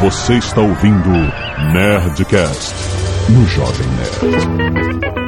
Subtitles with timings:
[0.00, 1.10] Você está ouvindo
[1.72, 2.72] Nerdcast
[3.30, 5.18] no Jovem Nerd.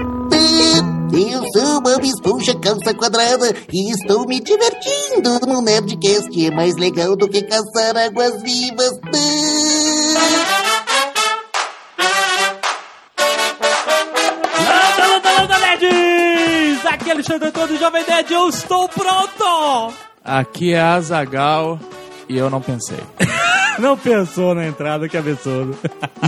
[1.12, 6.46] Eu sou Bob Esponja Calça Quadrada e estou me divertindo no Nerdcast.
[6.46, 8.92] É mais legal do que caçar águas vivas.
[14.56, 16.86] Landa, landa, landa, nerds!
[16.86, 19.92] Aqui é Alexandre Antônio do Jovem Nerd, eu estou pronto!
[20.24, 21.80] Aqui é Azagal
[22.28, 23.00] e eu não pensei.
[23.78, 25.76] Não pensou na entrada, que absurdo.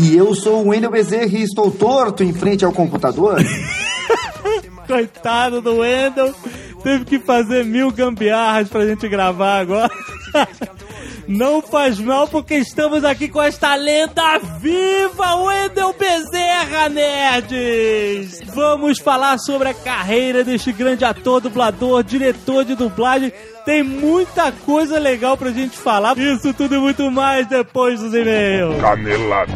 [0.00, 3.36] E eu sou o Wendel Bezerra e estou torto em frente ao computador.
[4.86, 6.34] Coitado do Wendel,
[6.82, 9.90] teve que fazer mil gambiarras pra gente gravar agora.
[11.26, 18.40] Não faz mal porque estamos aqui com esta lenda viva, Wendel Bezerra, nerds!
[18.54, 23.32] Vamos falar sobre a carreira deste grande ator, dublador, diretor de dublagem.
[23.64, 26.18] Tem muita coisa legal pra gente falar.
[26.18, 28.80] Isso tudo e muito mais depois dos e-mails.
[28.80, 29.52] Canelada.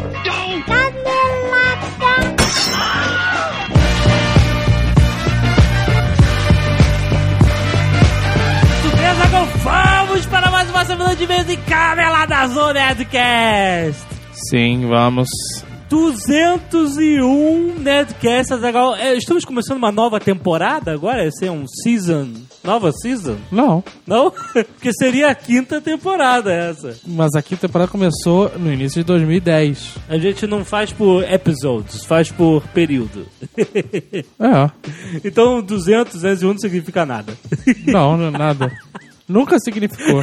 [9.06, 14.04] Beleza, agora vamos para mais uma semana de e-mails em Canelada Zona Nerdcast.
[14.50, 15.28] Sim, vamos.
[15.88, 18.96] 201 Nerdcast, Azaghal.
[18.96, 21.24] É, estamos começando uma nova temporada agora?
[21.24, 22.32] Esse é um season,
[22.66, 23.36] nova season?
[23.50, 24.30] Não, Não?
[24.52, 26.98] Porque seria a quinta temporada essa.
[27.06, 29.94] mas a temporada começou no início de 2010.
[30.08, 33.26] A gente não faz por episodes, faz por período.
[34.38, 34.70] É,
[35.24, 37.32] então 200, 201 não significa nada.
[37.86, 38.70] não, não, nada.
[39.28, 40.22] Nunca significou.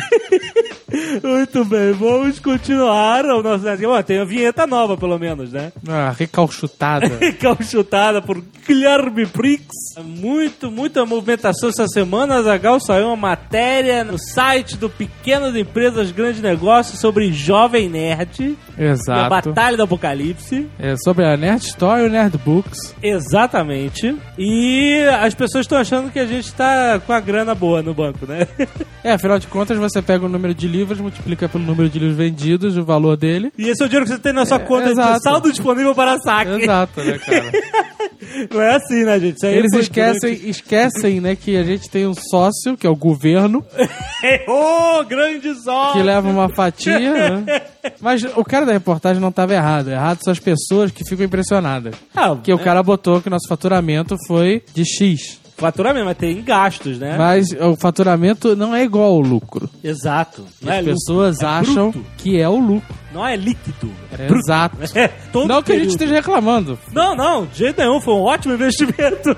[1.23, 3.63] Muito bem, vamos continuar o nosso.
[3.81, 5.71] Bom, tem a vinheta nova, pelo menos, né?
[5.87, 7.09] Ah, recalchutada.
[7.41, 9.95] Calchutada por Guilherme Briggs.
[10.03, 12.41] Muito, muita movimentação essa semana.
[12.43, 18.57] Zagal saiu uma matéria no site do Pequenas Empresas Grandes Negócios sobre Jovem Nerd.
[18.77, 19.29] E a Exato.
[19.29, 20.67] Batalha do Apocalipse.
[20.79, 22.95] É sobre a Nerd Story e o Nerd Books.
[23.01, 24.15] Exatamente.
[24.37, 28.25] E as pessoas estão achando que a gente tá com a grana boa no banco,
[28.25, 28.47] né?
[29.03, 32.17] É, afinal de contas, você pega o número de livros, multiplica pelo número de livros
[32.17, 33.51] vendidos, o valor dele.
[33.57, 35.21] E esse é o dinheiro que você tem na sua conta de exato.
[35.21, 36.51] saldo disponível para saque.
[36.61, 37.51] Exato, né, cara?
[38.51, 39.35] Não é assim, né, gente?
[39.35, 42.95] Isso aí Eles esquecem, esquecem, né, que a gente tem um sócio, que é o
[42.95, 43.63] governo,
[44.47, 45.93] Ô, grande sol!
[45.93, 47.61] que leva uma fatia, né?
[47.99, 49.89] Mas o cara da reportagem não estava errado.
[49.89, 51.95] Errado são as pessoas que ficam impressionadas.
[52.15, 55.42] Ah, Porque o cara botou que o nosso faturamento foi de X.
[55.57, 57.17] Faturamento, mas tem gastos, né?
[57.17, 59.69] Mas o faturamento não é igual ao lucro.
[59.83, 60.43] Exato.
[60.63, 62.05] As é lucro, pessoas é acham bruto.
[62.17, 63.02] que é o lucro.
[63.13, 63.91] Não é líquido.
[64.11, 64.39] É bruto.
[64.45, 64.77] Exato.
[64.95, 65.89] É, todo Não que a gente período.
[65.91, 66.79] esteja reclamando.
[66.91, 69.35] Não, não, de jeito nenhum, foi um ótimo investimento.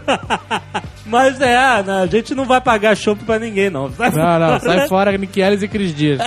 [1.06, 3.91] Mas é, né, a gente não vai pagar chopp pra ninguém, não.
[3.91, 4.59] Sai Não, não, fora.
[4.78, 6.19] sai fora, Niqueles e Cris Dias.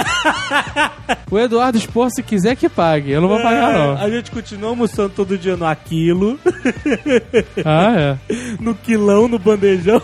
[1.30, 3.10] O Eduardo Expor, se quiser que pague.
[3.10, 3.96] Eu não vou pagar, É, não.
[4.00, 6.38] A gente continua almoçando todo dia no aquilo,
[7.64, 8.16] Ah, é.
[8.60, 10.00] no quilão, no bandejão.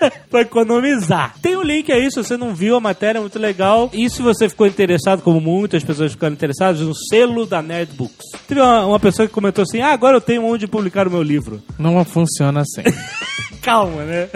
[0.30, 1.34] pra economizar.
[1.40, 3.90] Tem um link aí, se você não viu a matéria, é muito legal.
[3.92, 8.26] E se você ficou interessado, como muitas pessoas ficaram interessadas, no selo da Nerd Books.
[8.46, 11.22] Teve uma, uma pessoa que comentou assim: Ah, agora eu tenho onde publicar o meu
[11.22, 11.62] livro.
[11.78, 12.82] Não funciona assim.
[13.62, 14.28] Calma, né?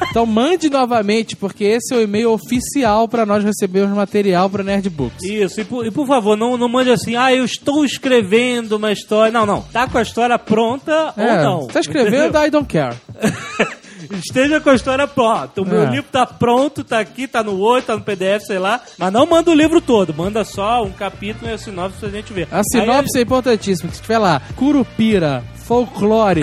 [0.09, 5.23] Então mande novamente, porque esse é o e-mail oficial para nós recebermos material para Nerdbooks.
[5.23, 8.91] Isso, e por, e por favor, não, não mande assim, ah, eu estou escrevendo uma
[8.91, 9.31] história.
[9.31, 9.61] Não, não.
[9.61, 11.67] Tá com a história pronta ou não.
[11.67, 12.95] Tá escrevendo, I don't care.
[14.23, 15.61] Esteja com a história pronta.
[15.61, 15.89] O meu É.
[15.89, 18.81] livro tá pronto, tá aqui, tá no Word, tá no PDF, sei lá.
[18.97, 22.31] Mas não manda o livro todo, manda só um capítulo e a sinopse pra gente
[22.31, 22.47] ver.
[22.51, 26.41] A sinopse é importantíssima, que se tiver lá, Curupira, folclore,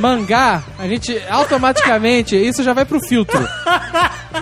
[0.00, 3.38] mangá, a gente automaticamente, isso já vai pro filtro.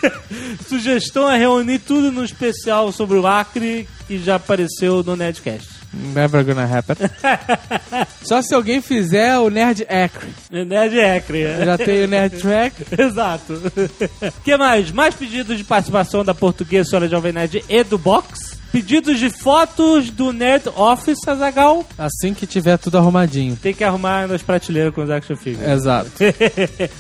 [0.96, 5.69] Sugestão é reunir tudo no especial sobre o Acre, que já apareceu no Nerdcast.
[5.93, 6.96] Never gonna happen.
[8.25, 10.28] Só se alguém fizer o Nerd Acre.
[10.50, 11.64] Nerd Acre.
[11.64, 12.87] Já tem o Nerd Track.
[12.98, 13.52] Exato.
[13.52, 14.90] O que mais?
[14.90, 18.55] Mais pedidos de participação da Portuguesa Senhora Jovem Nerd e do Box.
[18.76, 21.82] Pedidos de fotos do Nerd Office, Azagal.
[21.96, 23.56] Assim que tiver tudo arrumadinho.
[23.56, 25.67] Tem que arrumar nas prateleiras com os action figures.
[25.67, 26.11] Exato.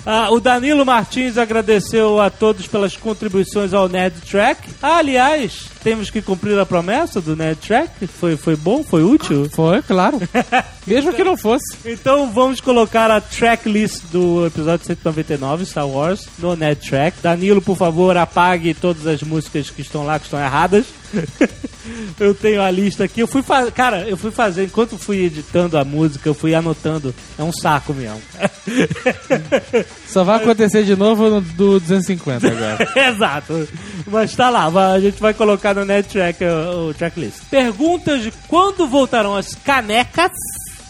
[0.04, 4.68] Ah, o Danilo Martins agradeceu a todos pelas contribuições ao Nerd Track.
[4.80, 8.06] Ah, aliás, temos que cumprir a promessa do Nerd Track.
[8.06, 8.84] Foi, foi bom?
[8.84, 9.48] Foi útil?
[9.50, 10.20] Foi, claro.
[10.86, 11.76] Mesmo que não fosse.
[11.84, 17.18] Então vamos colocar a tracklist do episódio 199, Star Wars, no Net Track.
[17.20, 20.86] Danilo, por favor, apague todas as músicas que estão lá, que estão erradas.
[22.20, 23.20] eu tenho a lista aqui.
[23.20, 27.14] Eu fui fa- Cara, eu fui fazer, enquanto fui editando a música, eu fui anotando.
[27.38, 28.20] É um saco mesmo.
[30.08, 32.88] Só vai acontecer de novo no do 250 agora.
[33.10, 33.68] Exato.
[34.06, 37.38] Mas tá lá, a gente vai colocar no Net Track o, o tracklist.
[37.50, 40.30] Perguntas de quando voltarão as canecas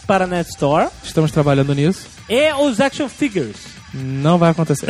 [0.05, 2.07] para a Net Store Estamos trabalhando nisso.
[2.29, 3.57] e os action figures.
[3.93, 4.87] Não vai acontecer.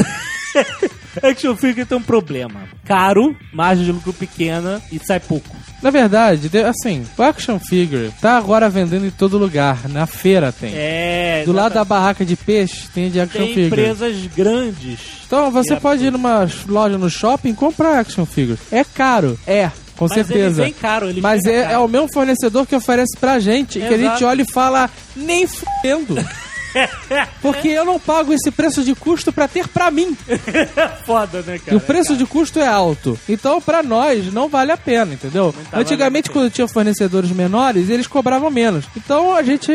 [1.24, 2.62] Action figure tem um problema.
[2.86, 5.56] Caro, margem de lucro pequena e sai pouco.
[5.82, 9.88] Na verdade, de- assim, o Action Figure tá agora vendendo em todo lugar.
[9.90, 10.72] Na feira tem.
[10.76, 11.44] É.
[11.46, 13.68] Do lado da barraca de peixe tem de Action tem Figure.
[13.82, 15.00] empresas grandes.
[15.28, 18.58] Então você pode ir numa loja no shopping e comprar Action Figure.
[18.72, 19.38] É caro.
[19.46, 20.62] É, com Mas certeza.
[20.64, 21.74] ele vem caro, ele Mas chega é, caro.
[21.76, 23.78] é o mesmo fornecedor que oferece pra gente.
[23.80, 24.26] Que a gente Exato.
[24.26, 26.16] olha e fala, nem fudendo.
[27.42, 30.16] Porque eu não pago esse preço de custo pra ter pra mim.
[31.06, 31.78] Foda, né, E cara?
[31.78, 33.18] o preço de custo é alto.
[33.28, 35.54] Então, pra nós, não vale a pena, entendeu?
[35.72, 38.86] tá Antigamente, quando tinha fornecedores menores, eles cobravam menos.
[38.96, 39.72] Então, a gente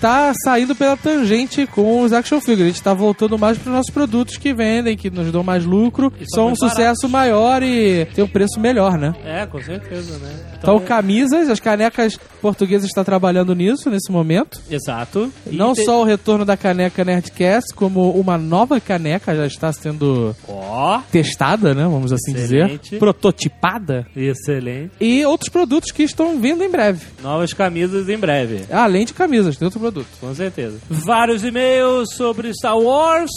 [0.00, 2.64] tá saindo pela tangente com os action figures.
[2.64, 6.12] A gente tá voltando mais pros nossos produtos que vendem, que nos dão mais lucro,
[6.20, 9.14] E são um sucesso maior e tem um preço melhor, né?
[9.24, 10.30] É, com certeza, né?
[10.58, 14.60] Então, camisas, as canecas portuguesas está trabalhando nisso nesse momento.
[14.70, 15.30] Exato.
[15.50, 19.70] E Não te- só o retorno da caneca Nerdcast, como uma nova caneca já está
[19.74, 21.82] sendo Ó, testada, né?
[21.84, 22.82] Vamos assim Excelente.
[22.84, 22.98] dizer.
[22.98, 24.06] Prototipada.
[24.16, 24.92] excelente.
[24.98, 27.00] E outros produtos que estão vindo em breve.
[27.22, 28.62] Novas camisas em breve.
[28.72, 30.06] Além de camisas, tem outro produto.
[30.20, 30.78] Com certeza.
[30.88, 33.30] Vários e-mails sobre Star Wars.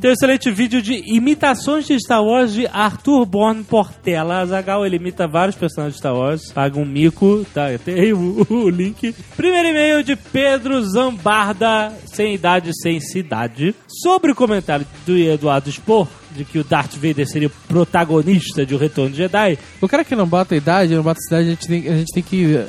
[0.00, 4.40] Tem um excelente vídeo de imitações de Star Wars de Arthur Born Portela.
[4.40, 6.52] Azagal, ele imita vários personagens de Star Wars.
[6.52, 7.66] Paga um mico, tá?
[7.82, 9.14] Tem o, o link.
[9.36, 13.74] Primeiro e-mail de Pedro Zambarda, sem idade, sem cidade.
[13.88, 18.74] Sobre o comentário do Eduardo Spor, de que o Darth Vader seria o protagonista de
[18.74, 19.58] O Retorno de Jedi.
[19.80, 22.22] O cara que não bota idade, não bota cidade, a gente tem, a gente tem
[22.22, 22.68] que eh,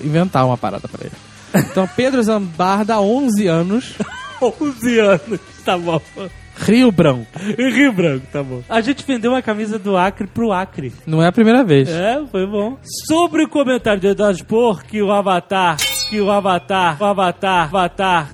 [0.00, 1.66] inventar uma parada pra ele.
[1.70, 3.94] Então, Pedro Zambarda, 11 anos,
[4.40, 6.00] 11 anos, tá bom.
[6.58, 7.26] Rio Branco.
[7.58, 8.62] Rio Branco, tá bom.
[8.68, 10.92] A gente vendeu uma camisa do Acre pro Acre.
[11.06, 11.88] Não é a primeira vez.
[11.88, 12.78] É, foi bom.
[13.06, 15.76] Sobre o comentário de Eduardo Spor que o Avatar,
[16.08, 18.30] que o Avatar, o Avatar, Avatar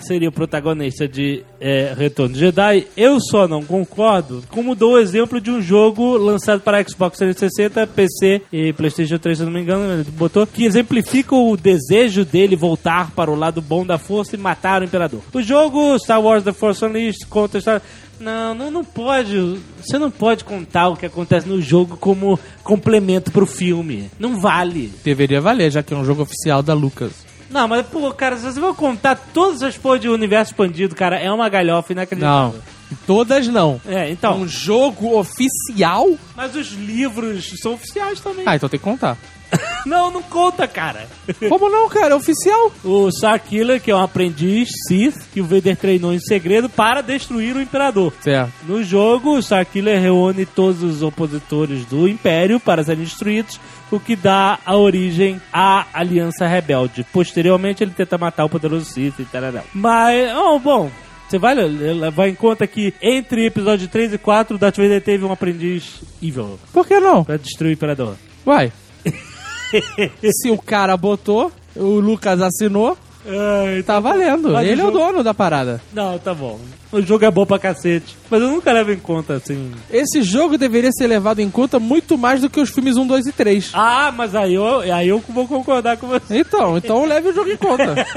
[0.00, 4.98] seria o protagonista de é, Retorno de Jedi, eu só não concordo, como dou o
[4.98, 9.52] exemplo de um jogo lançado para Xbox 360, PC e PlayStation 3, se eu não
[9.52, 13.98] me engano, ele botou, que exemplifica o desejo dele voltar para o lado bom da
[13.98, 15.20] força e matar o Imperador.
[15.32, 17.82] O jogo Star Wars The Force Unleashed conta a história...
[18.20, 19.60] Não, não, não pode.
[19.80, 24.10] Você não pode contar o que acontece no jogo como complemento pro filme.
[24.18, 24.92] Não vale.
[25.04, 27.12] Deveria valer, já que é um jogo oficial da Lucas.
[27.50, 31.16] Não, mas, pô, cara, se você vai contar todas as porras de universo expandido, cara,
[31.16, 32.54] é uma galhofa inacreditável.
[32.58, 32.77] Não.
[33.06, 33.80] Todas não.
[33.86, 34.40] É, então.
[34.40, 36.08] Um jogo oficial?
[36.36, 38.44] Mas os livros são oficiais também.
[38.46, 39.16] Ah, então tem que contar.
[39.86, 41.06] Não, não conta, cara.
[41.48, 42.12] Como não, cara?
[42.12, 42.72] É oficial.
[42.84, 47.56] O Starkiller, que é um aprendiz Sith, que o Vader treinou em segredo para destruir
[47.56, 48.12] o Imperador.
[48.20, 48.52] Certo.
[48.64, 53.58] No jogo, o Starkiller reúne todos os opositores do Império para serem destruídos,
[53.90, 57.06] o que dá a origem à Aliança Rebelde.
[57.12, 59.38] Posteriormente, ele tenta matar o poderoso Sith e tal.
[59.72, 60.90] Mas, oh, bom,
[61.28, 65.24] você vai levar em conta que entre episódio 3 e 4, o Darth Vader teve
[65.24, 67.22] um aprendiz evil Por que não?
[67.22, 68.16] para destruir o Imperador.
[68.46, 68.72] Uai.
[70.32, 72.96] Se o cara botou, o Lucas assinou,
[73.28, 74.50] Ai, tá valendo.
[74.50, 75.80] Mas o Ele é o jogo- dono da parada.
[75.92, 76.58] Não, tá bom.
[76.90, 78.16] O jogo é bom pra cacete.
[78.30, 79.70] Mas eu nunca levo em conta, assim.
[79.90, 83.26] Esse jogo deveria ser levado em conta muito mais do que os filmes 1, 2
[83.26, 83.70] e 3.
[83.74, 86.38] Ah, mas aí eu, aí eu vou concordar com você.
[86.38, 87.94] Então, então leve o jogo em conta.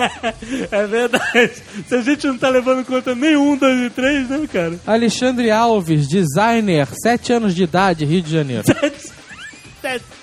[0.72, 1.52] É verdade.
[1.88, 4.80] Se a gente não tá levando em conta nenhum, dois e três, né, cara?
[4.88, 8.64] Alexandre Alves, designer, 7 anos de idade, Rio de Janeiro.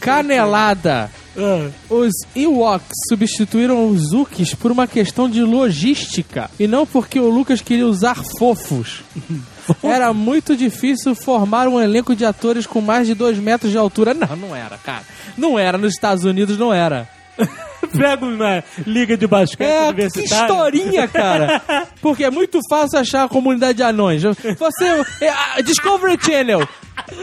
[0.00, 1.10] Canelada.
[1.36, 7.28] Ah, Os Ewoks substituíram os Zooks por uma questão de logística e não porque o
[7.28, 9.02] Lucas queria usar fofos.
[9.82, 14.14] Era muito difícil formar um elenco de atores com mais de 2 metros de altura.
[14.14, 15.02] Não, não era, cara.
[15.36, 15.76] Não era.
[15.76, 17.08] Nos Estados Unidos não era.
[17.86, 20.44] Pega uma liga de basquete É, que universitária.
[20.44, 21.62] historinha, cara.
[22.00, 24.22] Porque é muito fácil achar a comunidade de anões.
[24.22, 25.24] Você.
[25.24, 26.66] é, Discovery Channel.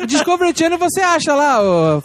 [0.08, 1.98] Discovery Channel você acha lá o,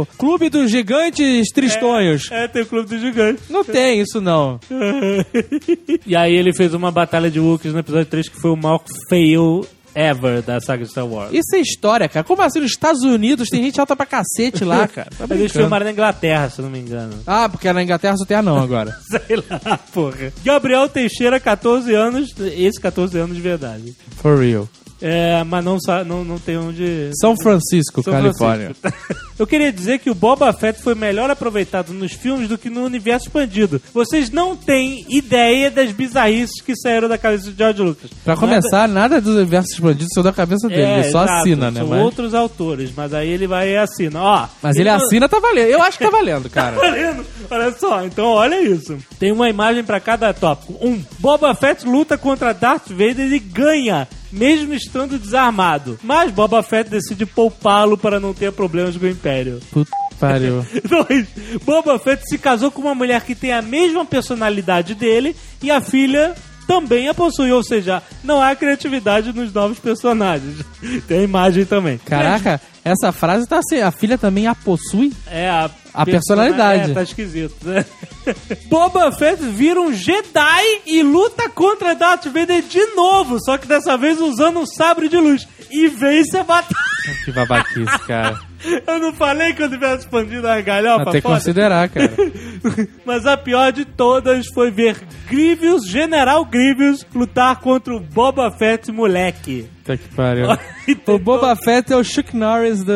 [0.00, 2.30] o Clube dos Gigantes Tristonhos.
[2.30, 3.48] É, tem o Clube dos Gigantes.
[3.50, 4.58] Não tem isso, não.
[6.06, 8.80] e aí ele fez uma batalha de Wookiees no episódio 3 que foi o maior
[9.08, 9.66] fail
[9.96, 11.32] ever da saga Star Wars.
[11.32, 12.22] Isso é história, cara.
[12.22, 15.08] Como assim nos Estados Unidos tem gente alta pra cacete lá, cara?
[15.16, 17.14] Tá eles filmaram na Inglaterra, se eu não me engano.
[17.26, 18.96] Ah, porque na Inglaterra só tem anão agora.
[19.08, 20.32] Sei lá, porra.
[20.44, 22.34] Gabriel Teixeira, 14 anos.
[22.38, 23.94] Esse 14 anos de verdade.
[24.16, 24.68] For real.
[25.00, 25.76] É, mas não,
[26.06, 27.10] não, não tem onde.
[27.20, 28.74] São Francisco, São Califórnia.
[28.80, 29.26] Francisco.
[29.38, 32.82] Eu queria dizer que o Boba Fett foi melhor aproveitado nos filmes do que no
[32.82, 33.82] universo expandido.
[33.92, 38.10] Vocês não têm ideia das bizarrices que saíram da cabeça de George Lucas.
[38.24, 40.80] Pra começar, nada dos universos expandidos saiu da cabeça dele.
[40.80, 41.80] É, ele só exato, assina, né?
[41.80, 44.22] São Mas, outros autores, mas aí ele vai e assina.
[44.22, 45.68] Ó, mas ele então- assina, tá valendo.
[45.68, 46.76] Eu acho que tá valendo, cara.
[46.80, 47.26] Tá vendo?
[47.50, 48.96] Olha só, então olha isso.
[49.18, 50.78] Tem uma imagem pra cada tópico.
[50.80, 55.98] Um, Boba Fett luta contra Darth Vader e ganha, mesmo estando desarmado.
[56.02, 59.60] Mas Boba Fett decide poupá-lo para não ter problemas com o Império.
[59.70, 60.66] Puta pariu.
[60.88, 61.26] Dois,
[61.64, 65.80] Boba Fett se casou com uma mulher que tem a mesma personalidade dele e a
[65.80, 66.34] filha
[66.66, 70.64] também a possui, ou seja, não há criatividade nos novos personagens.
[71.06, 71.96] Tem a imagem também.
[71.98, 73.80] Caraca, essa frase tá assim.
[73.80, 75.12] A filha também a possui?
[75.28, 76.90] É a, A personalidade.
[76.90, 77.84] É, tá esquisito, né?
[78.68, 83.96] Boba Fett vira um Jedi e luta contra Darth Vader de novo, só que dessa
[83.96, 85.48] vez usando um sabre de luz.
[85.70, 86.76] E vence a batalha.
[87.24, 88.38] Que babaquice, cara.
[88.86, 92.10] Eu não falei que eu tivesse expandido a galhofa, tem que considerar, cara.
[93.04, 94.96] Mas a pior de todas foi ver
[95.28, 99.68] Grievous, General Grievous, lutar contra o Boba Fett moleque.
[99.84, 100.50] Puta que pariu.
[100.50, 102.92] O tentou- Boba Fett é o Chuck Norris do,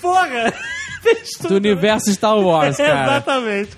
[0.00, 0.52] Porra!
[1.48, 3.02] Do universo Star Wars, cara.
[3.18, 3.76] Exatamente.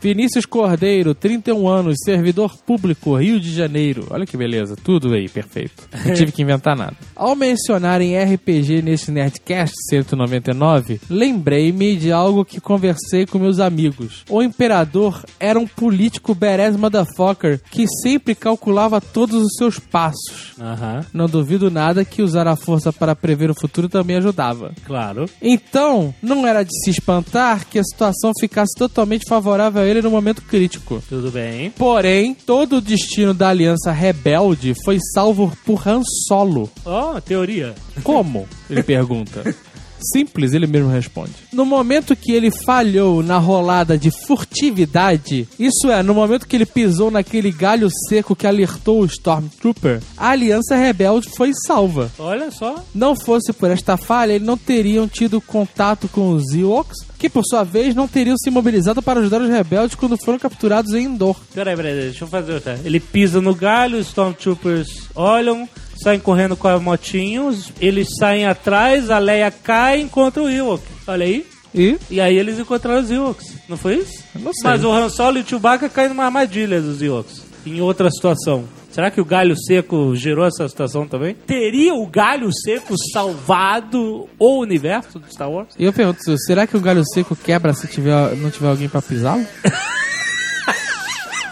[0.00, 4.06] Vinícius Cordeiro, 31 anos, servidor público, Rio de Janeiro.
[4.10, 5.88] Olha que beleza, tudo aí, perfeito.
[6.04, 6.96] Não tive que inventar nada.
[7.14, 14.24] Ao mencionarem RPG nesse Nerdcast 199, lembrei-me de algo que conversei com meus amigos.
[14.28, 20.52] O Imperador era um político badass motherfucker que sempre calculava todos os seus passos.
[20.60, 24.72] Aham, Não duvido nada que usar a força para prever o futuro também ajudava.
[24.84, 25.26] claro.
[25.40, 30.10] Então, não era de se espantar que a situação ficasse totalmente favorável a ele no
[30.10, 31.02] momento crítico.
[31.08, 31.70] Tudo bem.
[31.70, 36.70] Porém, todo o destino da aliança rebelde foi salvo por Han Solo.
[36.84, 37.74] Ó, teoria.
[38.02, 38.46] Como?
[38.68, 39.42] Ele pergunta.
[40.12, 41.32] Simples, ele mesmo responde.
[41.52, 46.66] No momento que ele falhou na rolada de furtividade, isso é, no momento que ele
[46.66, 52.10] pisou naquele galho seco que alertou o Stormtrooper, a aliança rebelde foi salva.
[52.18, 52.82] Olha só.
[52.94, 57.44] Não fosse por esta falha, eles não teriam tido contato com os Ewoks, que por
[57.44, 61.36] sua vez não teriam se mobilizado para ajudar os rebeldes quando foram capturados em Endor.
[61.54, 62.80] Peraí, peraí, deixa eu fazer outra.
[62.84, 65.68] Ele pisa no galho, os Stormtroopers olham,
[66.02, 70.48] saem correndo com a motinho, os- eles saem atrás, a Leia cai e encontra o
[70.50, 70.82] Ewok.
[71.06, 71.46] Olha aí.
[71.74, 71.96] E?
[72.10, 74.22] E aí eles encontraram os Ewoks, não foi isso?
[74.38, 74.62] Não sei.
[74.70, 78.64] Mas o Han Solo e o Chewbacca caem numa armadilha dos Ewoks, em outra situação.
[78.90, 81.34] Será que o galho seco gerou essa situação também?
[81.34, 85.68] Teria o galho seco salvado o universo do Star Wars?
[85.78, 89.00] E eu pergunto, será que o galho seco quebra se tiver, não tiver alguém pra
[89.00, 89.46] pisá-lo?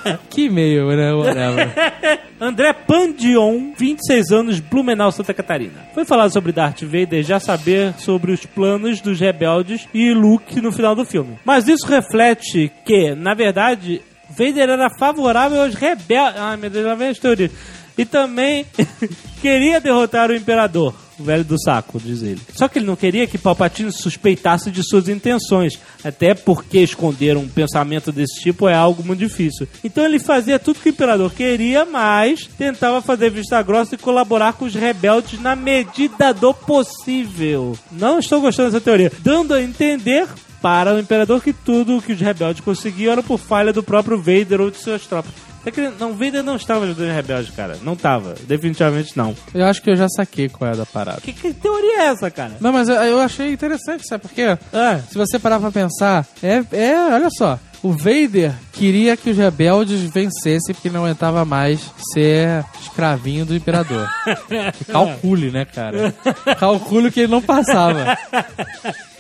[0.30, 1.12] Que e-mail, né?
[1.12, 1.72] Whatever.
[2.40, 5.86] André Pandion, 26 anos, Blumenau, Santa Catarina.
[5.94, 10.72] Foi falar sobre Darth Vader já saber sobre os planos dos rebeldes e Luke no
[10.72, 11.38] final do filme.
[11.44, 16.40] Mas isso reflete que, na verdade, Vader era favorável aos rebeldes.
[16.40, 17.50] Ai, meu Deus, lá vem a história.
[17.98, 18.64] E também
[19.42, 20.94] queria derrotar o Imperador.
[21.20, 22.40] O velho do saco, diz ele.
[22.54, 25.78] Só que ele não queria que Palpatine suspeitasse de suas intenções.
[26.02, 29.68] Até porque esconder um pensamento desse tipo é algo muito difícil.
[29.84, 34.54] Então ele fazia tudo que o Imperador queria, mas tentava fazer vista grossa e colaborar
[34.54, 37.76] com os rebeldes na medida do possível.
[37.92, 39.12] Não estou gostando dessa teoria.
[39.18, 40.26] Dando a entender
[40.62, 44.16] para o Imperador que tudo o que os rebeldes conseguiam era por falha do próprio
[44.16, 45.49] Vader ou de suas tropas.
[45.64, 47.76] Tá querendo- Não, Vader não estava ajudando os rebeldes, cara.
[47.82, 48.34] Não tava.
[48.46, 49.34] Definitivamente não.
[49.54, 51.20] Eu acho que eu já saquei qual é da parada.
[51.20, 52.52] Que, que teoria é essa, cara?
[52.60, 54.56] Não, mas eu, eu achei interessante, sabe por quê?
[54.72, 57.58] Ah, Se você parar pra pensar, é, é, olha só.
[57.82, 61.80] O Vader queria que os rebeldes vencessem porque não aguentava mais
[62.12, 64.06] ser escravinho do imperador.
[64.92, 66.14] Calcule, né, cara?
[66.58, 68.18] Calcule que ele não passava.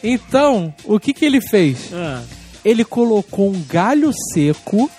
[0.02, 1.90] Então, o que que ele fez?
[1.92, 2.22] ah.
[2.62, 4.90] Ele colocou um galho seco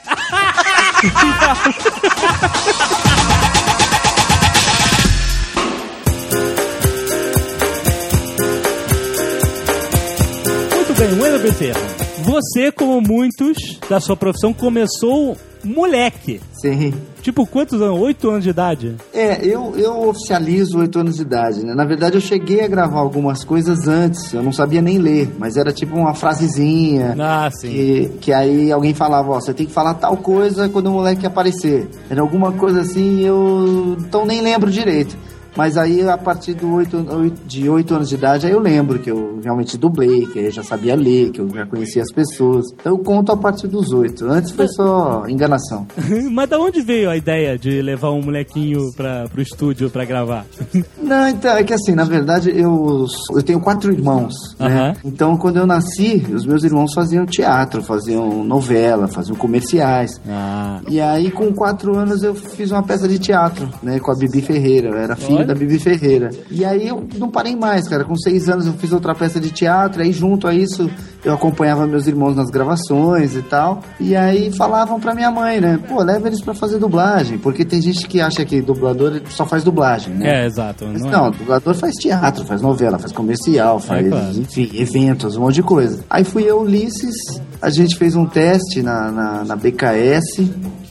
[10.76, 11.80] Muito bem, Wendel Bezerra.
[12.24, 16.42] Você, como muitos da sua profissão, começou moleque.
[16.54, 16.94] Sim.
[17.22, 18.00] Tipo, quantos anos?
[18.00, 18.96] Oito anos de idade?
[19.14, 21.76] É, eu, eu oficializo oito anos de idade, né?
[21.76, 25.58] Na verdade, eu cheguei a gravar algumas coisas antes, eu não sabia nem ler, mas
[25.58, 27.16] era tipo uma frasezinha.
[27.20, 27.70] Ah, sim.
[27.70, 31.26] Que, que aí alguém falava, ó, você tem que falar tal coisa quando o moleque
[31.26, 31.88] aparecer.
[32.10, 35.16] Era alguma coisa assim, eu então nem lembro direito.
[35.56, 39.00] Mas aí, a partir do oito, oito- de oito anos de idade, aí eu lembro
[39.00, 42.66] que eu realmente dublei, que eu já sabia ler, que eu já conhecia as pessoas.
[42.74, 44.26] Então eu conto a partir dos oito.
[44.26, 45.86] Antes foi só enganação.
[46.32, 50.46] Mas da onde veio a ideia de levar um molequinho pra, pro estúdio pra gravar?
[51.02, 53.06] Não, então, é que assim, na verdade, eu,
[53.36, 54.96] eu tenho quatro irmãos, né?
[55.04, 60.22] Então, quando eu nasci, os meus irmãos faziam teatro, faziam novela, faziam comerciais.
[60.28, 60.80] Ah.
[60.88, 64.00] E aí, com quatro anos, eu fiz uma peça de teatro, né?
[64.00, 64.90] Com a Bibi Ferreira.
[64.90, 66.30] Eu era filho da Bibi Ferreira.
[66.50, 68.04] E aí, eu não parei mais, cara.
[68.04, 70.02] Com seis anos, eu fiz outra peça de teatro.
[70.02, 70.90] Aí, junto a isso,
[71.24, 73.82] eu acompanhava meus irmãos nas gravações e tal.
[74.00, 75.80] E aí, falavam pra minha mãe, né?
[75.88, 77.38] Pô, leva eles pra fazer dublagem.
[77.38, 80.44] Porque tem gente que acha que dublador só faz dublagem, né?
[80.44, 80.86] É, exato.
[80.92, 81.30] Mas Não, não, é.
[81.30, 84.40] o dublador faz teatro, faz novela, faz comercial, faz, claro.
[84.40, 86.04] enfim, eventos, um monte de coisa.
[86.10, 87.16] Aí fui eu, Ulisses,
[87.62, 90.42] a gente fez um teste na, na, na BKS.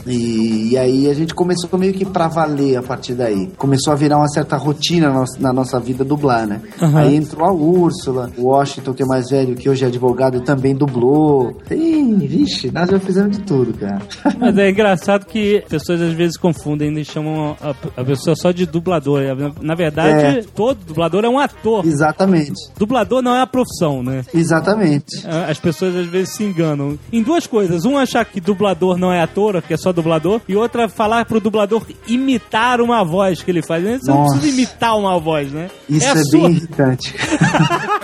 [0.07, 3.49] E, e aí a gente começou meio que pra valer a partir daí.
[3.57, 6.61] Começou a virar uma certa rotina na nossa, na nossa vida dublar, né?
[6.95, 10.75] Aí entrou a Úrsula, o Washington, que é mais velho, que hoje é advogado, também
[10.75, 11.53] dublou.
[11.69, 14.01] Tem, vixe, nós já fizemos de tudo, cara.
[14.39, 18.67] Mas é engraçado que pessoas às vezes confundem e chamam a, a pessoa só de
[18.67, 19.21] dublador.
[19.37, 20.43] Na, na verdade, É.
[20.55, 21.85] todo dublador é um ator.
[21.87, 24.23] Exatamente, Dublador não é a profissão, né?
[24.35, 25.27] exatamente.
[25.49, 26.99] As pessoas às vezes se enganam.
[27.13, 27.85] Em duas coisas.
[27.85, 30.41] Um, achar que dublador não é ator, que é só dublador.
[30.49, 33.83] E outra, falar pro dublador imitar uma voz que ele faz.
[33.83, 34.39] Você não Nossa.
[34.39, 35.71] precisa imitar uma voz, né?
[35.89, 36.49] Isso é, sua.
[36.49, 37.15] bem irritante.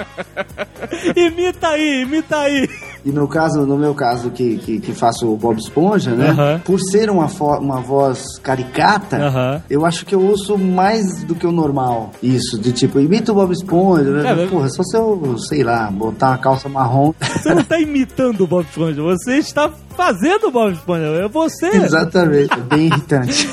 [1.17, 2.69] imita aí, imita aí.
[3.07, 6.31] E no caso, no meu caso, que, que, que faço o Bob Esponja, né?
[6.31, 6.61] Aham.
[6.65, 7.27] Por ser uma,
[7.61, 9.63] uma voz caricata, Aham.
[9.71, 12.11] eu acho que eu ouço mais do que o normal.
[12.21, 14.11] Isso, de tipo, imita o Bob Esponja.
[14.11, 14.23] né?
[14.25, 17.15] Cara, Porra, só se eu, sei lá, botar uma calça marrom.
[17.21, 21.05] Você não tá imitando o Bob Esponja, você está fazendo o Bob Esponja.
[21.05, 21.67] É você.
[21.69, 23.49] Exatamente, é bem irritante.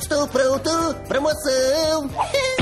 [0.00, 0.70] Estou pronto,
[1.06, 2.08] promoção.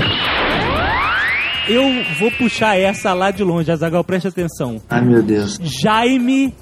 [1.68, 1.85] Eu
[2.18, 4.81] vou puxar essa lá de longe, Azagal, preste atenção.
[4.88, 5.59] Ai, meu Deus.
[5.62, 6.55] Jaime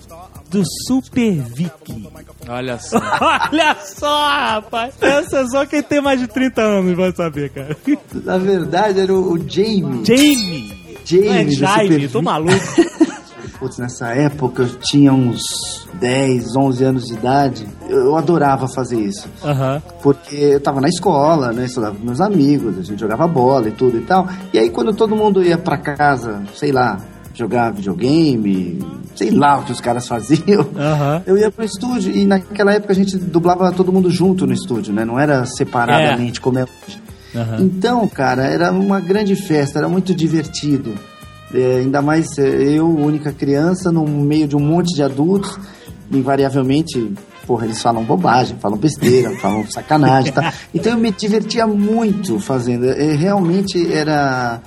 [0.51, 2.11] do Super Vic.
[2.49, 2.99] Olha só.
[3.51, 4.95] Olha só, rapaz.
[5.01, 7.77] Essa é só quem tem mais de 30 anos vai saber, cara.
[8.25, 10.05] Na verdade, era o, o Jamie.
[10.05, 10.81] Jamie.
[11.05, 12.53] Jamie Não é do Jaime, Super tô maluco.
[13.61, 17.69] Putz, nessa época eu tinha uns 10, 11 anos de idade.
[17.89, 19.29] Eu adorava fazer isso.
[19.45, 19.83] Aham.
[20.03, 21.67] Porque eu tava na escola, né?
[21.67, 24.27] Estudava com meus amigos, a gente jogava bola e tudo e tal.
[24.51, 26.99] E aí quando todo mundo ia pra casa, sei lá,
[27.35, 28.79] jogar videogame,
[29.15, 30.67] sei lá o que os caras faziam.
[30.75, 31.23] Aham.
[31.27, 34.95] Eu ia pro estúdio e naquela época a gente dublava todo mundo junto no estúdio,
[34.95, 35.05] né?
[35.05, 36.99] Não era separadamente como é hoje.
[37.35, 37.57] Aham.
[37.61, 40.95] Então, cara, era uma grande festa, era muito divertido.
[41.55, 45.59] É, ainda mais é, eu, única criança, no meio de um monte de adultos,
[46.11, 47.13] invariavelmente,
[47.47, 50.53] porra, eles falam bobagem, falam besteira, falam sacanagem, tá?
[50.75, 52.87] Então eu me divertia muito fazendo.
[52.87, 54.61] É, realmente era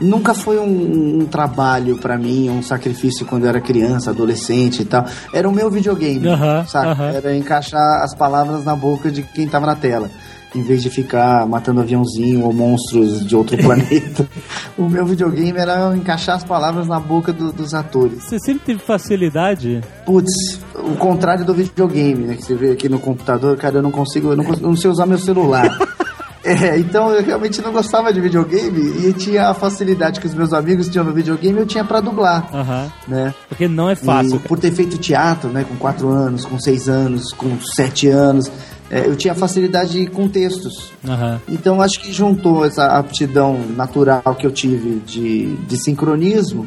[0.00, 4.84] nunca foi um, um trabalho pra mim, um sacrifício quando eu era criança, adolescente e
[4.84, 5.06] tal.
[5.32, 7.02] Era o meu videogame, Aham, sabe?
[7.02, 10.10] Era encaixar as palavras na boca de quem tava na tela.
[10.54, 14.28] Em vez de ficar matando aviãozinho ou monstros de outro planeta.
[14.76, 18.24] O meu videogame era encaixar as palavras na boca do- dos atores.
[18.24, 19.80] Você sempre teve facilidade?
[20.04, 22.34] Putz, o contrário do videogame, né?
[22.34, 24.76] Que você vê aqui no computador, cara, eu não consigo, eu não, cons- eu não
[24.76, 25.68] sei usar meu celular.
[26.44, 30.52] É, então eu realmente não gostava de videogame e tinha a facilidade que os meus
[30.52, 32.90] amigos tinham no videogame, eu tinha pra dublar, Aham.
[33.06, 33.32] né?
[33.48, 34.34] Porque não é fácil.
[34.34, 38.50] E por ter feito teatro, né, com 4 anos, com 6 anos, com 7 anos,
[38.92, 40.92] é, eu tinha facilidade com textos.
[41.08, 41.40] Aham.
[41.48, 46.66] Então acho que juntou essa aptidão natural que eu tive de, de sincronismo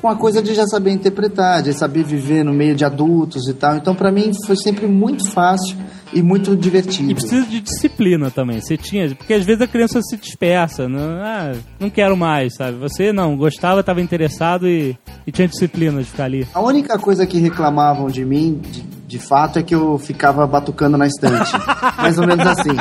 [0.00, 3.54] com a coisa de já saber interpretar, de saber viver no meio de adultos e
[3.54, 3.76] tal.
[3.76, 5.76] Então pra mim foi sempre muito fácil
[6.12, 7.10] e muito divertido.
[7.10, 8.60] E precisa de disciplina também.
[8.60, 9.12] Você tinha.
[9.16, 10.88] Porque às vezes a criança se dispersa.
[10.88, 12.78] Não, ah, não quero mais, sabe?
[12.78, 16.46] Você não, gostava, estava interessado e, e tinha disciplina de ficar ali.
[16.54, 20.98] A única coisa que reclamavam de mim, de, de fato, é que eu ficava batucando
[20.98, 21.52] na estante.
[21.98, 22.76] Mais ou menos assim.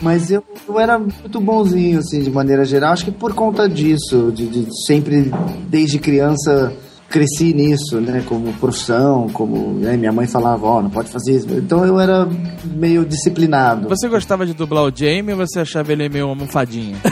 [0.00, 2.92] Mas eu, eu era muito bonzinho, assim, de maneira geral.
[2.92, 5.32] Acho que por conta disso, de, de sempre,
[5.68, 6.72] desde criança,
[7.08, 8.22] cresci nisso, né?
[8.26, 9.74] Como profissão, como...
[9.74, 11.46] né, minha mãe falava, ó, não pode fazer isso.
[11.50, 12.28] Então eu era
[12.64, 13.88] meio disciplinado.
[13.88, 16.96] Você gostava de dublar o Jamie ou você achava ele meio almofadinha?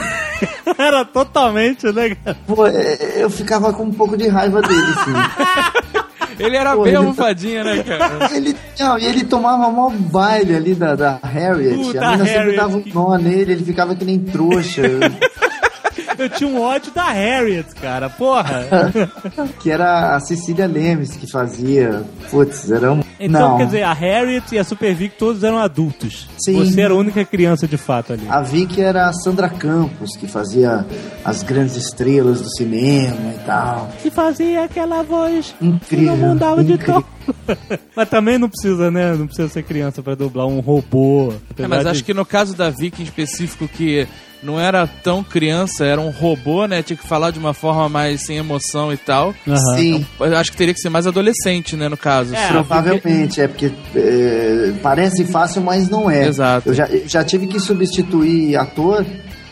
[0.77, 2.37] Era totalmente, né, cara?
[2.47, 5.81] Pô, é, eu ficava com um pouco de raiva dele, assim.
[6.39, 8.29] Ele era Pô, bem ele- almofadinha, né, cara?
[8.35, 11.75] Ele, não, e ele tomava mó baile ali da, da Harriet.
[11.75, 14.81] Puta, a mina sempre Harriet, dava um nó nele, ele ficava que nem trouxa.
[16.17, 18.09] Eu tinha um ódio da Harriet, cara.
[18.09, 18.67] Porra.
[19.61, 22.03] que era a Cecília Lemes que fazia.
[22.29, 23.01] Putz, era um.
[23.19, 23.57] Então, não.
[23.57, 26.27] quer dizer, a Harriet e a Super Vic todos eram adultos.
[26.37, 26.57] Sim.
[26.57, 28.25] Você era a única criança de fato ali.
[28.29, 30.85] A Vicky era a Sandra Campos, que fazia
[31.23, 33.89] as grandes estrelas do cinema e tal.
[34.01, 37.03] Que fazia aquela voz Incrível, que não mudava de tom.
[37.95, 39.13] Mas também não precisa, né?
[39.13, 41.33] Não precisa ser criança pra dublar um robô.
[41.57, 44.07] É, mas acho que no caso da Vicky em específico, que
[44.41, 46.81] não era tão criança, era um robô, né?
[46.81, 49.33] Tinha que falar de uma forma mais sem emoção e tal.
[49.47, 49.57] Aham.
[49.75, 52.33] Sim, Eu acho que teria que ser mais adolescente, né, no caso.
[52.35, 53.41] É, provavelmente.
[53.41, 56.27] É porque é, parece fácil, mas não é.
[56.27, 56.69] Exato.
[56.69, 59.05] Eu já, já tive que substituir ator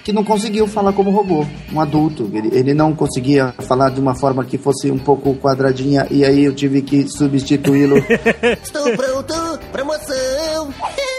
[0.08, 2.32] que não conseguiu falar como robô, um adulto.
[2.34, 6.46] Ele, ele não conseguia falar de uma forma que fosse um pouco quadradinha, e aí
[6.46, 7.98] eu tive que substituí-lo.
[8.64, 10.74] Estou pronto, promoção.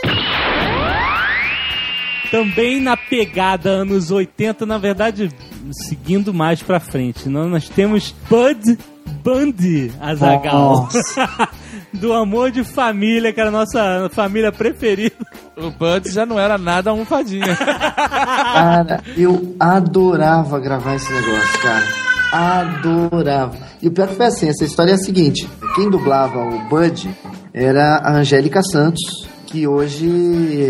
[2.31, 5.31] Também na pegada anos 80, na verdade,
[5.71, 8.79] seguindo mais pra frente, nós, nós temos Bud
[9.23, 10.89] Bundy, Azagal.
[11.93, 15.17] Do amor de família, que era a nossa família preferida.
[15.57, 17.57] O Bud já não era nada almofadinha.
[17.57, 21.85] Cara, eu adorava gravar esse negócio, cara.
[22.31, 23.57] Adorava.
[23.83, 25.49] E o pior que foi assim, essa história é a seguinte.
[25.75, 27.09] Quem dublava o Bud
[27.53, 30.07] era a Angélica Santos, que hoje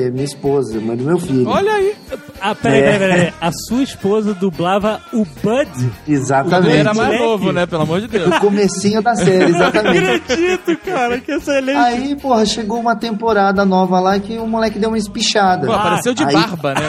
[0.06, 1.48] é minha esposa, mãe do meu filho.
[1.48, 1.94] Olha aí.
[2.40, 2.98] Ah, peraí, É.
[2.98, 3.34] peraí, peraí.
[3.40, 5.90] A sua esposa dublava o Bud?
[6.06, 6.70] Exatamente.
[6.70, 7.66] Ele era mais novo, né?
[7.66, 8.28] Pelo amor de Deus.
[8.30, 10.08] No comecinho da série, exatamente.
[10.10, 11.76] acredito, cara, que excelente.
[11.76, 15.66] Aí, porra, chegou uma temporada nova lá que o moleque deu uma espichada.
[15.66, 16.82] Pô, apareceu de Aí- barba, né?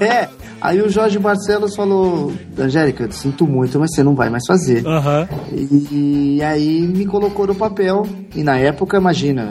[0.00, 0.28] é.
[0.60, 4.86] Aí o Jorge Barcelos falou: Angélica, eu sinto muito, mas você não vai mais fazer.
[4.86, 5.28] Aham.
[5.52, 8.06] E, aí me colocou no papel.
[8.34, 9.48] E na época, imagina,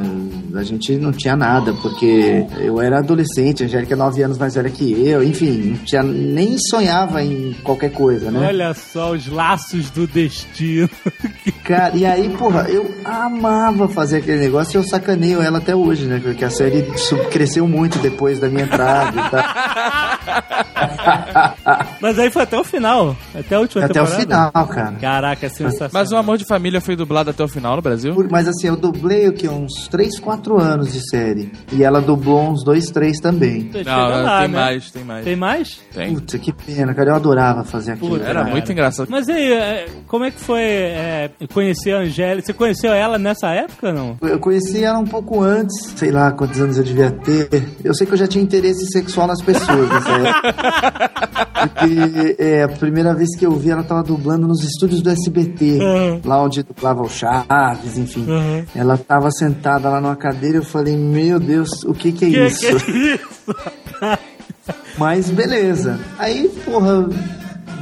[0.56, 4.56] a gente não tinha nada, porque eu era adolescente, a Angélica é nove anos mais
[4.56, 8.48] velha que eu, enfim, não tinha, nem sonhava em qualquer coisa, né?
[8.48, 10.90] Olha só os laços do destino.
[11.64, 16.06] Cara, e aí, porra, eu amava fazer aquele negócio e eu sacaneio ela até hoje,
[16.06, 16.20] né?
[16.24, 16.84] Porque a série
[17.30, 20.99] cresceu muito depois da minha entrada e tal.
[22.02, 23.16] Mas aí foi até o final.
[23.34, 24.22] Até a última Até o temporada.
[24.52, 24.92] final, cara.
[25.00, 25.90] Caraca, é sensacional.
[25.94, 28.14] Mas o Amor de Família foi dublado até o final no Brasil?
[28.14, 29.48] Por- Mas assim, eu dublei o quê?
[29.48, 31.52] Uns 3, 4 anos de série.
[31.72, 33.70] E ela dublou uns 2, 3 também.
[33.72, 34.60] Chega Não, lá, tem né?
[34.60, 35.26] mais, tem mais.
[35.26, 35.82] Tem mais?
[35.94, 36.14] Tem.
[36.14, 37.12] Puta, que pena, cara.
[37.12, 38.12] Eu adorava fazer aquilo.
[38.12, 38.52] Puta, Era cara.
[38.52, 39.08] muito engraçado.
[39.10, 42.46] Mas aí, é, como é que foi é, conhecer a Angélica?
[42.48, 44.18] Você conheceu ela nessa época, não?
[44.22, 47.50] Eu conheci ela um pouco antes, sei lá quantos anos eu devia ter.
[47.84, 50.89] Eu sei que eu já tinha interesse sexual nas pessoas nessa época.
[50.92, 55.80] Porque é, a primeira vez que eu vi ela tava dublando nos estúdios do SBT,
[55.80, 56.22] Uhum.
[56.26, 58.26] lá onde dublava o Chaves, enfim.
[58.30, 58.64] Uhum.
[58.76, 62.30] Ela tava sentada lá numa cadeira e eu falei, meu Deus, o que que é
[62.30, 62.60] Que isso?
[62.60, 64.20] que é isso?
[64.98, 66.00] Mas beleza.
[66.18, 67.08] Aí, porra,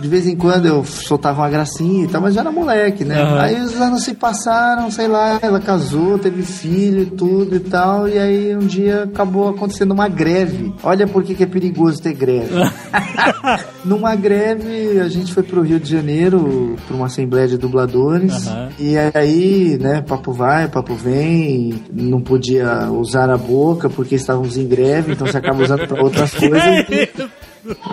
[0.02, 3.22] de vez em quando eu soltava uma gracinha e tal, mas já era moleque, né?
[3.22, 3.40] Aham.
[3.42, 8.08] Aí os anos se passaram, sei lá, ela casou, teve filho e tudo e tal,
[8.08, 10.74] e aí um dia acabou acontecendo uma greve.
[10.84, 12.54] Olha por que, que é perigoso ter greve.
[13.84, 18.70] Numa greve, a gente foi pro Rio de Janeiro, pra uma assembleia de dubladores, Aham.
[18.80, 24.68] e aí, né, papo vai, papo vem, não podia usar a boca porque estávamos em
[24.68, 26.86] greve, então você acaba usando pra outras coisas.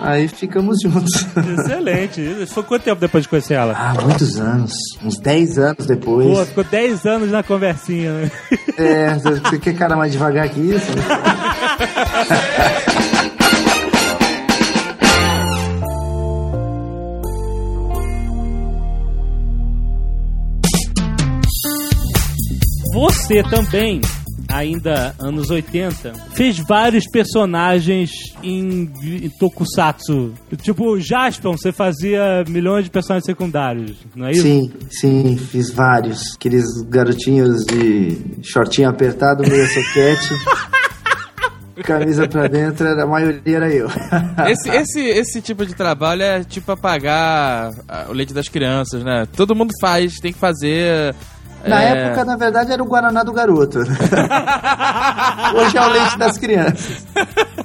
[0.01, 1.25] Aí ficamos juntos.
[1.59, 2.21] Excelente.
[2.21, 3.73] Isso Foi quanto tempo depois de conhecer ela?
[3.77, 4.71] Ah, muitos anos.
[5.03, 6.27] Uns 10 anos depois.
[6.27, 8.31] Pô, ficou 10 anos na conversinha, né?
[8.77, 10.91] É, você quer cara mais devagar que isso?
[22.95, 23.99] Você também,
[24.55, 28.11] ainda anos 80, fez vários personagens
[28.43, 30.33] em, em Tokusatsu.
[30.61, 34.41] Tipo, o Jaspion, você fazia milhões de personagens secundários, não é isso?
[34.41, 36.35] Sim, sim, fiz vários.
[36.35, 40.33] Aqueles garotinhos de shortinho apertado, meia soquete.
[41.83, 43.87] Camisa pra dentro, a maioria era eu.
[44.47, 47.69] Esse, esse, esse tipo de trabalho é tipo apagar
[48.07, 49.27] o leite das crianças, né?
[49.35, 51.13] Todo mundo faz, tem que fazer.
[51.67, 53.79] Na é, época, na verdade, era o Guaraná do garoto.
[55.55, 57.05] Hoje é o leite das crianças.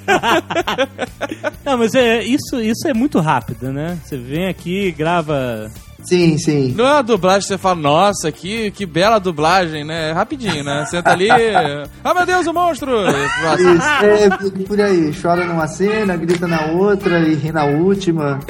[1.65, 3.99] Não, mas é, isso, isso é muito rápido, né?
[4.05, 5.71] Você vem aqui, grava.
[6.03, 6.75] Sim, sim.
[6.77, 10.11] Não é uma dublagem que você fala, nossa, que, que bela dublagem, né?
[10.11, 10.87] É Rapidinho, né?
[10.87, 11.29] Senta ali.
[12.03, 12.91] Ah, meu Deus, o monstro!
[13.07, 15.13] Isso, é por aí.
[15.21, 18.41] Chora numa cena, grita na outra e ri na última.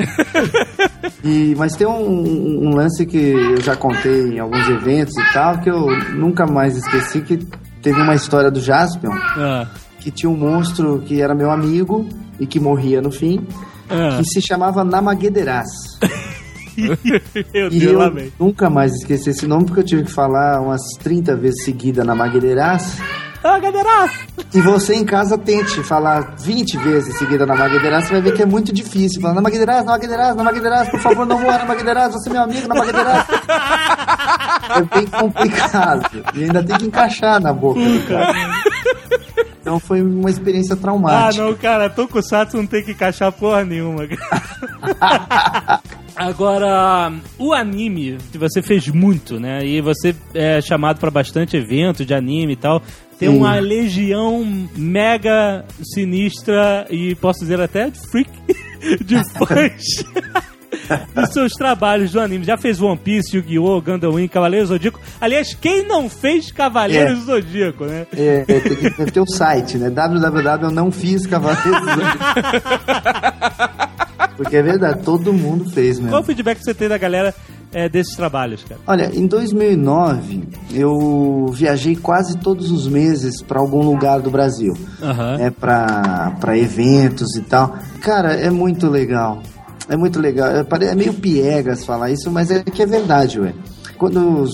[1.24, 5.58] E, mas tem um, um lance que eu já contei em alguns eventos e tal,
[5.60, 7.36] que eu nunca mais esqueci, que
[7.82, 9.66] teve uma história do Jaspion, Ah,
[9.98, 12.06] que tinha um monstro que era meu amigo
[12.38, 13.46] e que morria no fim,
[13.88, 14.16] ah.
[14.18, 15.68] que se chamava Namaguederas.
[17.52, 18.32] Meu E Deus, eu vem.
[18.40, 22.02] nunca mais esqueci esse nome, porque eu tive que falar umas 30 vezes seguida.
[22.08, 24.10] Ah, galera!
[24.54, 28.42] E você em casa tente falar 20 vezes seguida na Magueiras, você vai ver que
[28.42, 29.20] é muito difícil.
[29.20, 32.32] Falar na Magueiras, na Magueiras, na Magueiras, por favor, não morra na Magueiras, você é
[32.32, 33.24] meu amigo na Magueiras.
[34.72, 36.08] É bem complicado.
[36.32, 38.32] E ainda tem que encaixar na boca do cara.
[39.60, 41.42] Então foi uma experiência Ah, traumática.
[41.42, 44.06] não, cara, Tokusatsu não tem que encaixar porra nenhuma.
[46.14, 49.64] Agora, o anime, que você fez muito, né?
[49.66, 52.80] E você é chamado pra bastante evento de anime e tal.
[53.20, 54.42] Tem uma legião
[54.74, 58.30] mega sinistra e posso dizer até freak
[59.04, 59.84] de fãs
[61.14, 62.44] dos seus trabalhos do anime.
[62.44, 64.98] Já fez One Piece, Yu-Gi-Oh!, Gundam Wing, Cavaleiros do Zodíaco.
[65.20, 67.14] Aliás, quem não fez Cavaleiros É.
[67.14, 68.06] do Zodíaco, né?
[68.16, 69.90] É, é, tem que ter o site, né?
[69.90, 72.18] www eu não fiz Cavaleiros do Zodíaco.
[74.36, 76.08] Porque é verdade, todo mundo fez mesmo.
[76.10, 77.34] Qual o feedback que você tem da galera
[77.72, 78.80] é, desses trabalhos, cara?
[78.86, 85.36] Olha, em 2009 eu viajei quase todos os meses para algum lugar do Brasil, Aham.
[85.38, 87.76] é para para eventos e tal.
[88.00, 89.42] Cara, é muito legal.
[89.88, 90.48] É muito legal.
[90.48, 93.52] É, é meio piegas falar isso, mas é que é verdade, ué.
[93.98, 94.46] Quando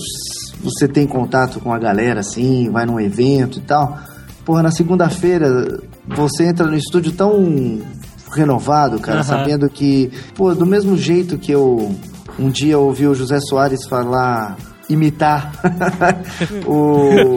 [0.61, 3.97] você tem contato com a galera assim, vai num evento e tal,
[4.43, 7.81] porra, na segunda-feira você entra no estúdio tão
[8.33, 9.23] renovado, cara, Aham.
[9.23, 11.95] sabendo que, pô, do mesmo jeito que eu
[12.39, 14.57] um dia ouvi o José Soares falar,
[14.89, 15.51] imitar
[16.65, 17.35] o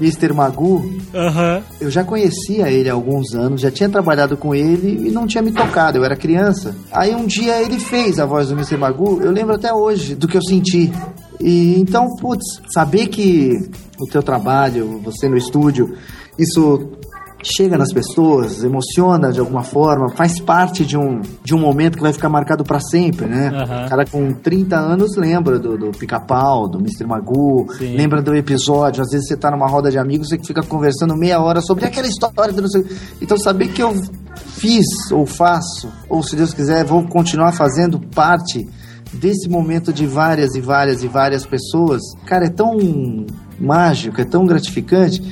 [0.00, 0.32] Mr.
[0.32, 1.62] Magu, Aham.
[1.80, 5.42] eu já conhecia ele há alguns anos, já tinha trabalhado com ele e não tinha
[5.42, 6.74] me tocado, eu era criança.
[6.92, 8.76] Aí um dia ele fez a voz do Mr.
[8.76, 10.92] Magu, eu lembro até hoje do que eu senti.
[11.40, 13.52] E então, putz, saber que
[14.00, 15.94] o teu trabalho, você no estúdio,
[16.36, 16.97] isso
[17.42, 22.02] chega nas pessoas, emociona de alguma forma, faz parte de um, de um momento que
[22.02, 23.48] vai ficar marcado pra sempre, né?
[23.48, 23.86] Aham.
[23.86, 27.06] O cara com 30 anos lembra do, do Pica-Pau, do Mr.
[27.06, 27.96] Magu, Sim.
[27.96, 29.02] lembra do episódio.
[29.02, 32.06] Às vezes você tá numa roda de amigos e fica conversando meia hora sobre aquela
[32.06, 32.54] história.
[33.20, 33.94] Então saber que eu
[34.46, 38.68] fiz ou faço, ou se Deus quiser, vou continuar fazendo parte
[39.12, 42.76] desse momento de várias e várias e várias pessoas, cara, é tão
[43.58, 45.22] mágico, é tão gratificante.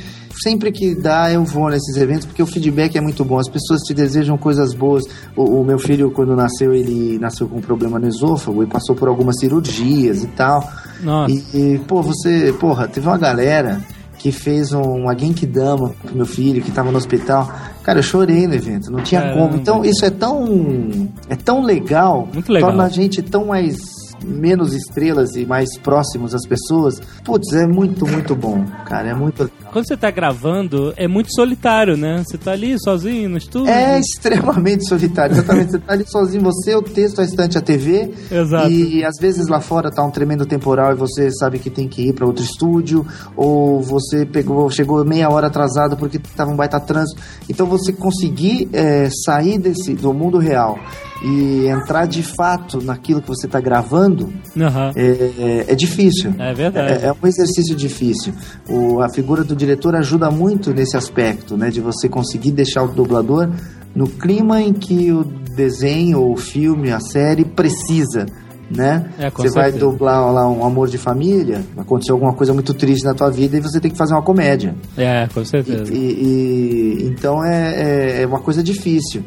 [0.43, 3.39] Sempre que dá, eu vou nesses eventos, porque o feedback é muito bom.
[3.39, 5.05] As pessoas te desejam coisas boas.
[5.35, 8.95] O, o meu filho, quando nasceu, ele nasceu com um problema no esôfago e passou
[8.95, 10.69] por algumas cirurgias e tal.
[11.03, 11.33] Nossa.
[11.33, 13.81] E, e, pô, você, porra, teve uma galera
[14.19, 17.51] que fez um, uma Genkidama pro meu filho que tava no hospital.
[17.83, 19.41] Cara, eu chorei no evento, não tinha Caramba.
[19.41, 19.57] como.
[19.57, 22.71] Então, isso é tão é tão legal, Muito legal.
[22.71, 23.77] torna a gente tão mais
[24.25, 27.01] menos estrelas e mais próximos às pessoas.
[27.25, 31.99] Putz, é muito, muito bom, cara, é muito quando você tá gravando, é muito solitário,
[31.99, 32.25] né?
[32.27, 33.69] Você tá ali sozinho no estúdio.
[33.69, 35.73] É extremamente solitário, exatamente.
[35.73, 38.11] Você tá ali sozinho, você, o texto, a estante, a TV.
[38.31, 38.71] Exato.
[38.71, 42.09] E às vezes lá fora tá um tremendo temporal e você sabe que tem que
[42.09, 46.81] ir para outro estúdio, ou você pegou, chegou meia hora atrasado porque tava um baita
[46.81, 47.21] trânsito.
[47.47, 50.79] Então você conseguir é, sair desse do mundo real
[51.25, 54.93] e entrar de fato naquilo que você está gravando Aham.
[54.95, 56.35] é, é- é difícil.
[56.39, 57.05] É verdade.
[57.05, 58.33] É, é um exercício difícil.
[58.69, 61.71] O, a figura do diretor ajuda muito nesse aspecto, né?
[61.71, 63.49] De você conseguir deixar o dublador
[63.95, 68.27] no clima em que o desenho, ou o filme, a série precisa.
[68.69, 69.09] Né?
[69.17, 69.79] É, você vai certeza.
[69.79, 73.61] dublar lá um amor de família, aconteceu alguma coisa muito triste na tua vida e
[73.61, 74.75] você tem que fazer uma comédia.
[74.99, 75.95] É, com certeza.
[75.95, 77.75] E, e- então é,
[78.19, 79.23] é, é uma coisa difícil.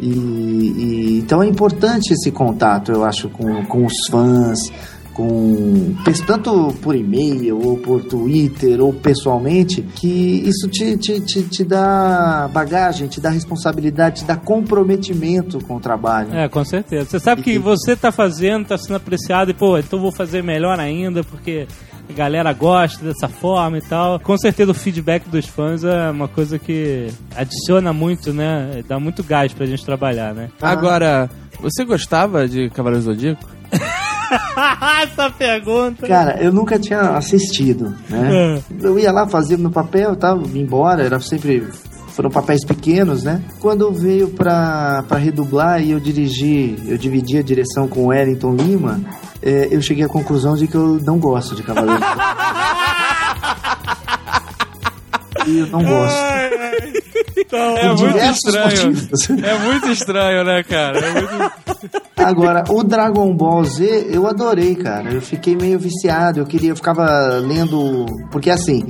[0.00, 4.58] E, e- então é importante esse contato, eu acho, com, com os fãs,
[5.20, 5.94] com
[6.26, 12.48] tanto por e-mail ou por Twitter ou pessoalmente, que isso te, te, te, te dá
[12.52, 16.34] bagagem, te dá responsabilidade, te dá comprometimento com o trabalho.
[16.34, 17.04] É, com certeza.
[17.04, 20.80] Você sabe que você tá fazendo, tá sendo apreciado e, pô, então vou fazer melhor
[20.80, 21.66] ainda, porque
[22.08, 24.18] a galera gosta dessa forma e tal.
[24.20, 28.82] Com certeza o feedback dos fãs é uma coisa que adiciona muito, né?
[28.88, 30.48] Dá muito gás pra gente trabalhar, né?
[30.62, 31.28] Agora,
[31.60, 33.44] você gostava de Cavaleiro do Zodíaco?
[35.02, 36.06] Essa pergunta.
[36.06, 38.62] Cara, eu nunca tinha assistido, né?
[38.80, 41.66] Eu ia lá fazer meu papel, tava ia embora, era sempre
[42.10, 43.42] foram papéis pequenos, né?
[43.60, 48.54] Quando veio pra, pra redublar e eu dirigi, eu dividi a direção com o Wellington
[48.54, 49.00] Lima,
[49.42, 52.02] é, eu cheguei à conclusão de que eu não gosto de Cavaleiro.
[55.46, 56.18] e eu não gosto.
[57.36, 58.86] Então, É muito estranho.
[58.86, 59.30] motivos.
[59.30, 60.98] É muito estranho, né, cara?
[60.98, 61.52] É muito...
[62.24, 65.12] Agora, o Dragon Ball Z, eu adorei, cara.
[65.12, 66.38] Eu fiquei meio viciado.
[66.40, 67.06] Eu queria, eu ficava
[67.38, 68.06] lendo.
[68.30, 68.84] Porque assim,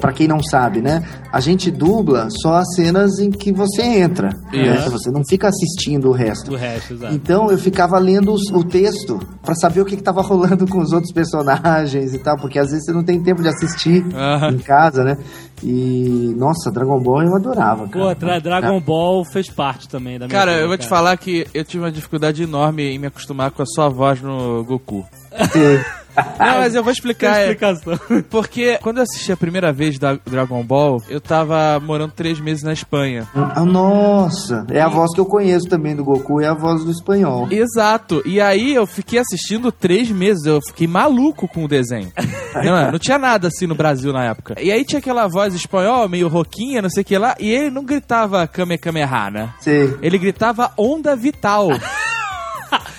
[0.00, 1.02] pra quem não sabe, né?
[1.32, 4.28] A gente dubla só as cenas em que você entra.
[4.52, 4.76] né?
[4.76, 4.90] Isso.
[4.90, 6.50] Você não fica assistindo o resto.
[6.50, 7.14] do resto, exato.
[7.14, 10.78] Então eu ficava lendo os- o texto pra saber o que, que tava rolando com
[10.78, 14.50] os outros personagens e tal, porque às vezes você não tem tempo de assistir Aham.
[14.52, 15.18] em casa, né?
[15.62, 18.04] E nossa, Dragon Ball eu adorava, cara.
[18.06, 20.90] Pô, Dra- Dragon Ball fez parte também da minha Cara, vida, eu vou te cara.
[20.96, 24.64] falar que eu tive uma dificuldade enorme em me acostumar com a sua voz no
[24.64, 25.06] Goku.
[26.38, 27.40] Não, mas eu vou explicar.
[27.40, 27.98] é, explicação.
[28.30, 32.62] Porque quando eu assisti a primeira vez da Dragon Ball, eu tava morando três meses
[32.62, 33.28] na Espanha.
[33.34, 36.90] Ah, nossa, é a voz que eu conheço também do Goku, é a voz do
[36.90, 37.48] espanhol.
[37.50, 38.22] Exato.
[38.24, 40.46] E aí eu fiquei assistindo três meses.
[40.46, 42.10] Eu fiquei maluco com o desenho.
[42.64, 44.54] não, não tinha nada assim no Brasil na época.
[44.60, 47.34] E aí tinha aquela voz espanhol, meio roquinha, não sei o que lá.
[47.38, 49.54] E ele não gritava Kame Kameha, né?
[49.60, 49.94] Sei.
[50.00, 51.68] Ele gritava Onda Vital.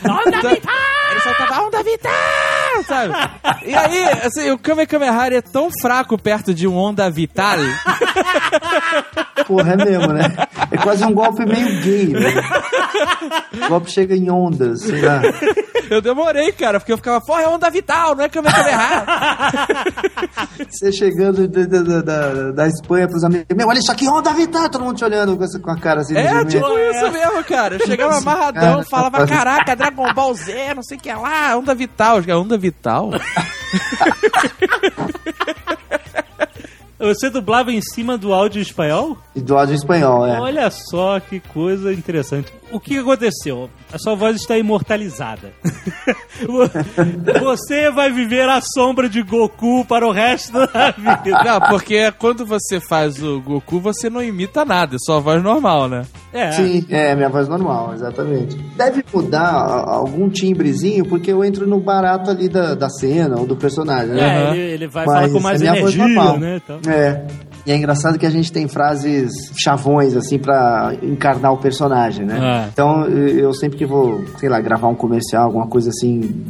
[0.05, 1.11] onda Vital!
[1.11, 2.46] Ele soltava Onda Vital!
[2.87, 3.13] Sabe?
[3.65, 4.87] E aí, assim, o Kame
[5.25, 7.57] ele é tão fraco perto de um Onda Vital.
[9.45, 10.23] Porra, é mesmo, né?
[10.71, 12.33] É quase um golpe meio gay, né?
[13.65, 15.21] O golpe chega em ondas, sei lá.
[15.89, 19.05] Eu demorei, cara, porque eu ficava, porra, é Onda Vital, não é Kame Kameha.
[20.69, 24.69] Você chegando da, da, da, da Espanha pros amigos, meu, olha isso aqui, onda vital,
[24.69, 26.15] todo mundo te olhando com, essa, com a cara assim.
[26.17, 26.95] É, tipo medo.
[26.95, 27.75] isso mesmo, cara.
[27.75, 31.73] Eu chegava amarradão, cara, falava, caraca, Dragon Ball Z, não sei o que lá, Onda
[31.73, 32.17] Vital.
[32.17, 32.66] Onda Vital?
[36.99, 39.17] Você dublava em cima do áudio espanhol?
[39.35, 40.39] E do áudio em espanhol, é.
[40.39, 42.51] Olha só que coisa interessante.
[42.71, 43.69] O que aconteceu?
[43.93, 45.53] A sua voz está imortalizada.
[47.41, 51.43] Você vai viver a sombra de Goku para o resto da vida.
[51.43, 55.41] Não, porque quando você faz o Goku, você não imita nada, é só a voz
[55.41, 56.01] normal, né?
[56.33, 56.51] É.
[56.51, 58.55] Sim, é minha voz normal, exatamente.
[58.75, 63.55] Deve mudar algum timbrezinho, porque eu entro no barato ali da, da cena ou do
[63.55, 64.49] personagem, né?
[64.49, 66.37] É, ele, ele vai Mas falar com mais é energia, normal.
[66.37, 66.61] né?
[66.63, 66.79] Então.
[66.91, 67.25] É.
[67.67, 69.29] E é engraçado que a gente tem frases
[69.61, 72.39] chavões, assim, pra encarnar o personagem, né?
[72.41, 72.69] Ah.
[72.71, 76.45] Então, eu sempre que vou, sei lá, gravar um comercial, alguma coisa assim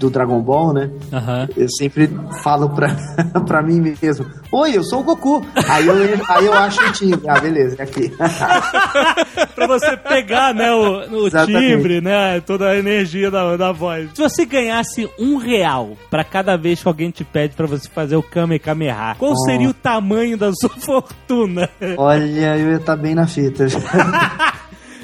[0.00, 0.90] do Dragon Ball, né?
[1.12, 1.48] Aham.
[1.56, 2.10] Eu sempre
[2.42, 2.96] falo pra,
[3.46, 5.46] pra mim mesmo: Oi, eu sou o Goku.
[5.68, 5.94] Aí eu,
[6.28, 7.28] aí eu acho o timbre.
[7.28, 8.10] Ah, beleza, é aqui.
[9.54, 14.08] pra você pegar, né, o, o timbre, né, toda a energia da, da voz.
[14.14, 18.16] Se você ganhasse um real pra cada vez que alguém te pede pra você fazer
[18.16, 21.68] o Kame Kameha, qual seria o tamanho da sua fortuna?
[21.98, 23.66] Olha, eu ia estar bem na fita.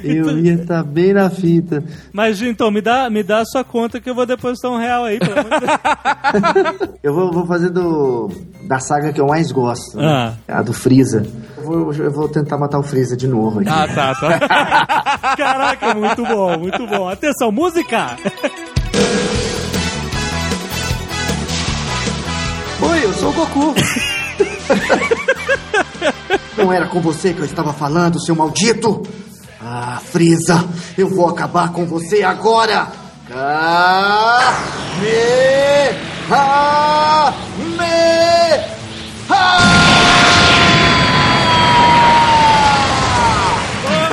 [0.02, 1.84] Eu ia estar bem na fita.
[2.12, 5.04] Mas então, me dá, me dá a sua conta que eu vou depositar um real
[5.04, 5.76] aí, pelo amor de Deus.
[7.02, 8.30] Eu vou, vou fazer do
[8.66, 10.36] da saga que eu mais gosto, né?
[10.48, 11.24] a do Freeza.
[11.56, 13.68] Eu vou, eu vou tentar matar o Freeza de novo aqui.
[13.68, 14.40] Ah, tá, tá.
[15.36, 17.08] Caraca, muito bom, muito bom.
[17.08, 18.16] Atenção, música!
[22.82, 23.74] Oi, eu sou o Goku.
[26.56, 29.02] Não era com você que eu estava falando, seu maldito?
[29.68, 30.64] Ah, Frieza,
[30.96, 32.86] eu vou acabar com você agora!
[33.32, 34.54] Ah,
[35.00, 35.26] me,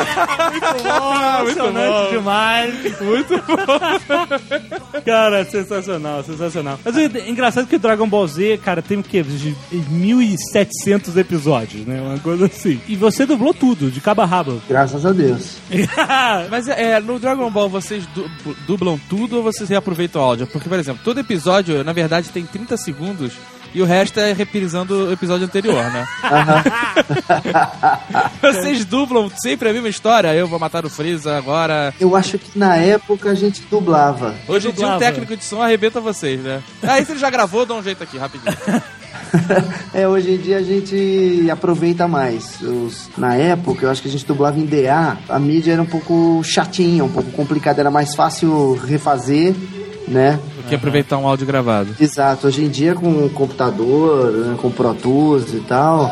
[0.06, 3.01] ah, me, Emocionante demais.
[3.01, 5.01] Muito bom.
[5.06, 6.80] cara, sensacional, sensacional.
[6.84, 9.24] Mas é engraçado que o Dragon Ball Z, cara, tem o quê?
[9.24, 12.01] 1.700 episódios, né?
[12.01, 12.80] Uma coisa assim.
[12.88, 14.62] E você dublou tudo, de cabo a rabo.
[14.68, 15.58] Graças a Deus.
[16.49, 18.30] Mas é, no Dragon Ball vocês du-
[18.68, 20.47] dublam tudo ou vocês reaproveitam o áudio?
[20.47, 23.34] Porque, por exemplo, todo episódio, na verdade, tem 30 segundos
[23.74, 26.06] e o resto é reprisando o episódio anterior, né?
[28.42, 30.34] vocês dublam sempre a mesma história?
[30.34, 31.94] Eu vou matar o Freeza agora.
[32.00, 34.36] Eu acho que na época a gente dublava.
[34.48, 36.62] Hoje em dia um técnico de som arrebenta vocês, né?
[36.84, 38.56] Aí se ele já gravou, dá um jeito aqui, rapidinho.
[39.96, 42.62] É, hoje em dia a gente aproveita mais.
[42.62, 45.88] Os- na época, eu acho que a gente dublava em DA, a mídia era um
[45.88, 49.56] pouco chatinha, um pouco complicada, era mais fácil refazer,
[50.08, 50.40] né?
[50.74, 51.96] Que aproveitar um áudio gravado.
[52.00, 56.12] Exato, hoje em dia com computador, né, com Pro Tools e tal,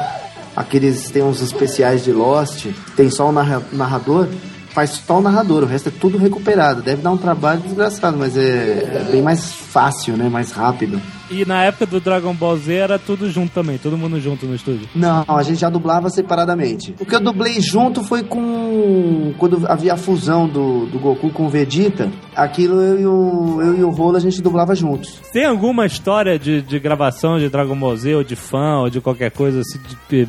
[0.56, 4.28] aqueles tem uns especiais de Lost, tem só narra- narrador,
[4.74, 6.82] faz só o narrador, o resto é tudo recuperado.
[6.82, 10.30] Deve dar um trabalho desgraçado, mas é, é bem mais fácil, né?
[10.30, 11.02] Mais rápido.
[11.30, 14.54] E na época do Dragon Ball Z era tudo junto também, todo mundo junto no
[14.54, 14.90] estúdio.
[14.94, 16.94] Não, a gente já dublava separadamente.
[17.00, 19.34] O que eu dublei junto foi com.
[19.38, 23.78] Quando havia a fusão do, do Goku com o Vegeta, aquilo eu e o, eu
[23.78, 25.22] e o Rolo a gente dublava juntos.
[25.32, 29.00] Tem alguma história de, de gravação de Dragon Ball Z, ou de fã, ou de
[29.00, 30.28] qualquer coisa assim, de,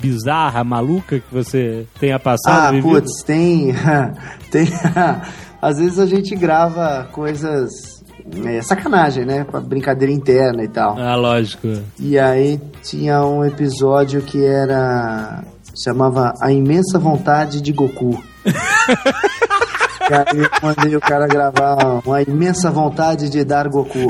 [0.00, 2.68] bizarra, maluca que você tenha passado?
[2.68, 2.88] Ah, vivido?
[2.88, 3.74] putz, tem.
[4.50, 4.68] tem.
[5.60, 7.98] Às vezes a gente grava coisas.
[8.44, 9.44] É, sacanagem, né?
[9.44, 10.98] Pra brincadeira interna e tal.
[10.98, 11.66] Ah, lógico.
[11.98, 15.42] E aí tinha um episódio que era.
[15.82, 18.22] chamava A Imensa Vontade de Goku.
[18.44, 24.06] e aí eu mandei o cara gravar uma imensa vontade de dar Goku.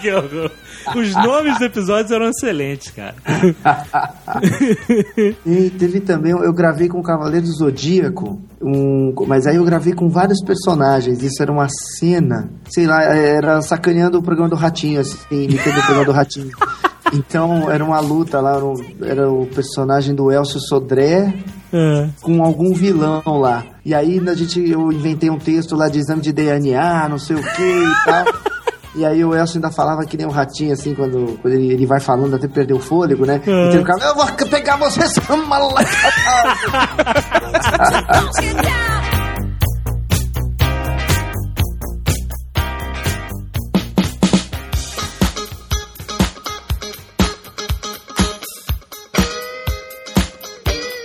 [0.00, 0.50] que horror.
[0.96, 3.14] Os nomes dos episódios eram excelentes, cara.
[5.46, 9.92] E teve também, eu gravei com o Cavaleiro do Zodíaco, um, mas aí eu gravei
[9.92, 11.22] com vários personagens.
[11.22, 11.66] Isso era uma
[11.98, 16.50] cena, sei lá, era sacaneando o programa do Ratinho, assim, imitando o programa do Ratinho.
[17.14, 21.34] Então era uma luta lá, era, um- era o personagem do Elcio Sodré
[21.70, 22.08] É.
[22.22, 23.64] com algum vilão lá.
[23.84, 27.36] E aí a gente, eu inventei um texto lá de exame de DNA, não sei
[27.36, 28.24] o que e tal.
[28.94, 31.86] E aí o Elcio ainda falava que nem um ratinho, assim, quando, quando ele, ele
[31.86, 33.36] vai falando até perder o fôlego, né?
[33.36, 33.38] É.
[33.38, 35.88] Então ele ficava, eu vou pegar você, seu malaca.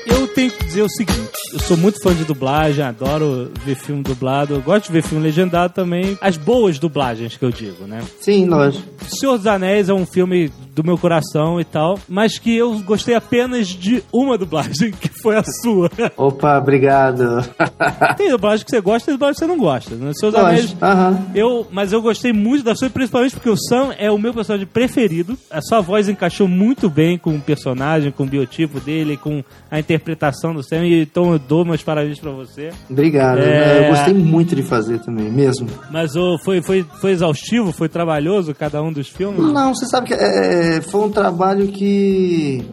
[0.07, 4.03] Eu tenho que dizer o seguinte: eu sou muito fã de dublagem, adoro ver filme
[4.03, 6.17] dublado, eu gosto de ver filme legendado também.
[6.21, 8.03] As boas dublagens que eu digo, né?
[8.19, 8.83] Sim, lógico.
[9.07, 13.15] Senhor dos Anéis é um filme do meu coração e tal, mas que eu gostei
[13.15, 15.89] apenas de uma dublagem, que foi a sua.
[16.15, 17.43] Opa, obrigado.
[18.17, 20.11] tem dublagem que você gosta e dublagem que você não gosta, né?
[20.13, 20.61] Senhor dos Anéis.
[20.61, 21.25] Lógico, aham.
[21.33, 24.67] Eu, mas eu gostei muito da sua, principalmente porque o Sam é o meu personagem
[24.67, 25.37] preferido.
[25.49, 29.79] A sua voz encaixou muito bem com o personagem, com o biotipo dele, com a
[29.79, 30.85] interpretação do Sam.
[30.85, 32.71] E então eu dou meus parabéns pra você.
[32.89, 33.39] Obrigado.
[33.39, 33.85] É.
[33.85, 35.67] Eu gostei muito de fazer também, mesmo.
[35.91, 39.39] Mas ô, foi, foi, foi exaustivo, foi trabalhoso cada um dos filmes?
[39.53, 42.65] Não, você sabe que é, foi um trabalho que.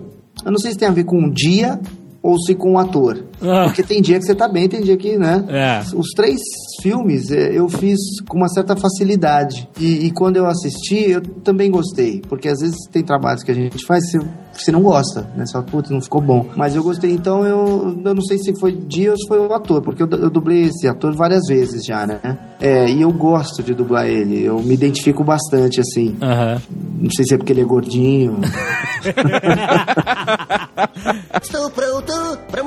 [0.44, 1.78] Eu não sei se tem a ver com o dia
[2.22, 3.22] ou se com o ator.
[3.44, 3.64] Ah.
[3.64, 5.44] Porque tem dia que você tá bem, tem dia que, né?
[5.48, 5.96] É.
[5.96, 6.40] Os três
[6.82, 9.68] filmes é, eu fiz com uma certa facilidade.
[9.78, 12.22] E, e quando eu assisti, eu também gostei.
[12.28, 15.46] Porque às vezes tem trabalhos que a gente faz que você, você não gosta, né?
[15.46, 16.46] Você fala, putz, não ficou bom.
[16.56, 19.52] Mas eu gostei, então eu, eu não sei se foi dia ou se foi o
[19.52, 19.82] ator.
[19.82, 22.20] Porque eu, eu dublei esse ator várias vezes já, né?
[22.60, 24.44] É, e eu gosto de dublar ele.
[24.44, 26.16] Eu me identifico bastante, assim.
[26.20, 26.60] Aham.
[27.00, 28.38] Não sei se é porque ele é gordinho.
[31.42, 32.12] Estou pronto
[32.50, 32.62] pra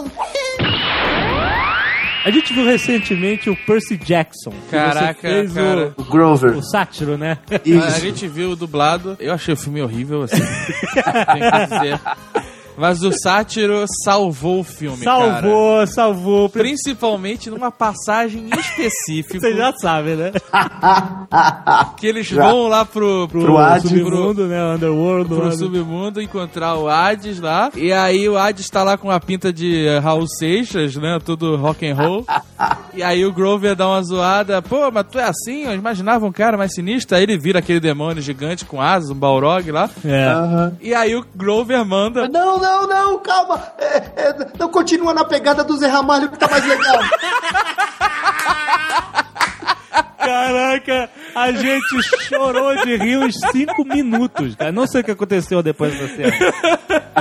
[0.00, 1.02] moção.
[2.24, 4.52] A gente viu recentemente o Percy Jackson.
[4.70, 5.92] Caraca, fez cara.
[5.96, 6.54] O Grover.
[6.54, 7.36] O, o sátiro, né?
[7.84, 9.16] A gente viu o dublado.
[9.18, 10.36] Eu achei o filme horrível, assim.
[10.40, 12.00] Tem que dizer.
[12.76, 15.32] Mas o sátiro salvou o filme, cara.
[15.42, 16.48] Salvou, salvou.
[16.48, 20.32] Principalmente numa passagem específica Você já sabe, né?
[21.96, 23.90] que eles vão lá pro, pro, Pro Hades.
[23.90, 24.74] Submundo, né?
[24.74, 25.28] Underworld.
[25.28, 27.70] pro lá- submundo encontrar o Hades lá.
[27.76, 31.18] E aí o Hades tá lá com uma pinta de Raul Seixas, né?
[31.24, 32.26] Tudo rock and roll.
[32.94, 34.62] e aí o Grover dá uma zoada.
[34.62, 35.64] Pô, mas tu é assim?
[35.64, 37.16] Eu imaginava um cara mais sinistro.
[37.16, 39.88] Aí ele vira aquele demônio gigante com asas, um Balrog lá.
[40.04, 40.24] É.
[40.26, 40.76] Aham.
[40.80, 42.28] E aí o Grover manda...
[42.28, 43.60] Não, não, não, calma.
[43.76, 47.00] É, é, não continua na pegada do Zé Ramalho que tá mais legal.
[50.24, 54.70] Caraca, a gente chorou de rir uns 5 minutos, cara.
[54.72, 56.32] Não sei o que aconteceu depois dessa cena.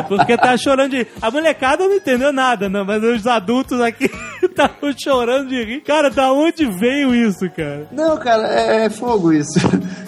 [0.07, 1.07] Porque tá chorando de rir.
[1.21, 4.09] A molecada não entendeu nada, não, mas os adultos aqui
[4.43, 5.81] estavam chorando de rir.
[5.81, 7.87] Cara, da onde veio isso, cara?
[7.91, 9.59] Não, cara, é, é fogo isso.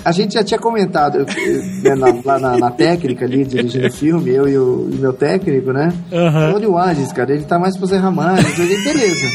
[0.06, 3.88] A gente já tinha comentado eu- eu, né, na, lá na, na técnica ali, dirigindo
[3.88, 5.94] o filme, eu e o, e meu técnico, né?
[6.54, 8.44] Olha o Hades, cara, ele tá mais pro Zé Ramalho.
[8.44, 9.28] Falei, beleza.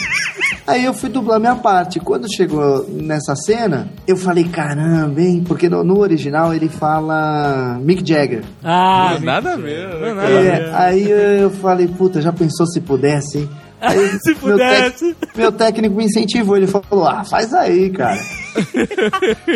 [0.69, 1.99] Aí eu fui dublar minha parte.
[1.99, 5.43] Quando chegou nessa cena, eu falei, caramba, hein?
[5.47, 8.43] Porque no, no original ele fala Mick Jagger.
[8.63, 9.89] Ah, Nada ver.
[9.89, 10.47] né, nada a ver.
[10.63, 11.11] É, aí
[11.41, 13.51] eu falei, puta, já pensou se pudesse, hein?
[13.81, 15.17] Aí, Se meu tec- pudesse.
[15.37, 18.19] Meu técnico me incentivou, ele falou, ah, faz aí, cara.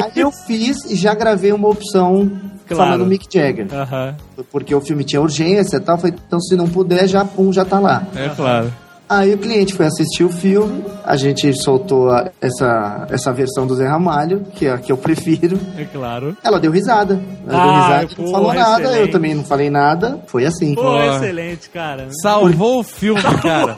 [0.04, 2.30] aí eu fiz e já gravei uma opção
[2.68, 2.92] Claro.
[2.92, 3.66] falando Mick Jagger.
[3.74, 4.14] Aham.
[4.50, 7.64] Porque o filme tinha urgência e tal, falei, então se não puder, já pum, já
[7.64, 8.04] tá lá.
[8.14, 8.72] É claro.
[9.18, 13.74] Aí o cliente foi assistir o filme, a gente soltou a- essa, essa versão do
[13.74, 15.58] Zé Ramalho, que é a que eu prefiro.
[15.76, 16.34] É claro.
[16.42, 17.20] Ela deu risada.
[17.46, 19.00] Ela Ah, deu risada, pô, não falou nada, excelente.
[19.00, 20.18] eu também não falei nada.
[20.28, 20.74] Foi assim.
[20.74, 21.02] Pô, Pô.
[21.02, 22.08] excelente, cara.
[22.22, 23.76] Salvou o filme, cara.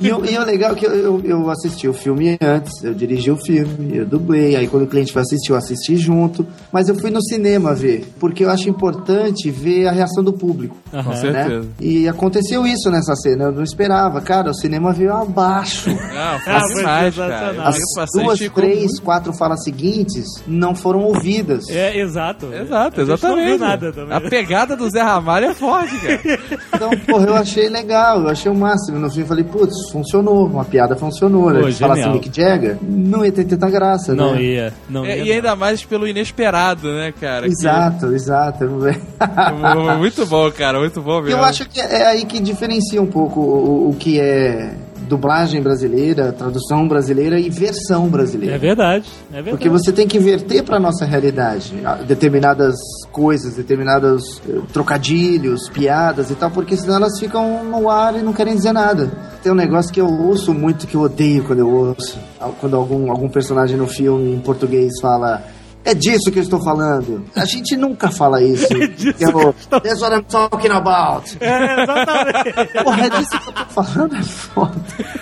[0.00, 2.94] E, o- e o legal é que eu, eu, eu assisti o filme antes, eu
[2.94, 6.46] dirigi o filme, eu dublei, aí quando o cliente foi assistir, eu assisti junto.
[6.72, 10.76] Mas eu fui no cinema ver, porque eu acho importante ver a reação do público.
[10.90, 11.10] Com Aham.
[11.10, 11.16] Né?
[11.16, 11.68] certeza.
[11.80, 14.20] E aconteceu isso nessa cena, eu não esperava.
[14.20, 15.88] Cara, o cinema veio abaixo.
[16.18, 17.62] Não, Ah, foi demais, cara.
[17.68, 21.68] As passei, duas, três, muito- quatro falas seguintes não foram ouvidas.
[21.68, 22.52] É, exato.
[22.52, 23.58] Exato, exatamente.
[23.58, 24.16] Não nada também.
[24.16, 26.38] A pegada do Zé Ramalho é forte, cara.
[26.78, 29.00] Então, porra, eu achei legal, eu achei o máximo.
[29.00, 31.50] No fim, eu falei, putz, funcionou, uma piada funcionou.
[31.50, 31.72] né?
[31.72, 32.14] Se falasse genial.
[32.14, 34.42] Mick Jagger, não ia ter tanta graça, Não né?
[34.42, 34.72] ia.
[34.88, 35.24] Não É, ia.
[35.24, 37.46] e ainda mais pelo inesperado, né, cara?
[37.46, 38.64] Que- Exato, exato.
[39.98, 41.38] muito bom, cara, muito bom mesmo.
[41.38, 44.74] eu acho que é aí que diferencia um pouco o, o que é
[45.08, 48.54] dublagem brasileira, tradução brasileira e versão brasileira.
[48.54, 49.08] É verdade.
[49.30, 49.50] É verdade.
[49.50, 51.72] Porque você tem que inverter para nossa realidade
[52.06, 52.76] determinadas
[53.10, 58.32] coisas, determinados eh, trocadilhos, piadas e tal, porque senão elas ficam no ar e não
[58.32, 59.10] querem dizer nada.
[59.42, 62.18] Tem um negócio que eu ouço muito que eu odeio quando eu ouço,
[62.60, 65.42] quando algum, algum personagem no filme em português fala.
[65.88, 67.24] É disso que eu estou falando.
[67.34, 68.68] A gente nunca fala isso.
[68.94, 71.34] disso Que é o, That's what I'm talking about.
[71.40, 72.84] É, exatamente.
[72.84, 74.74] Porra, é disso que eu tô falando, é foda.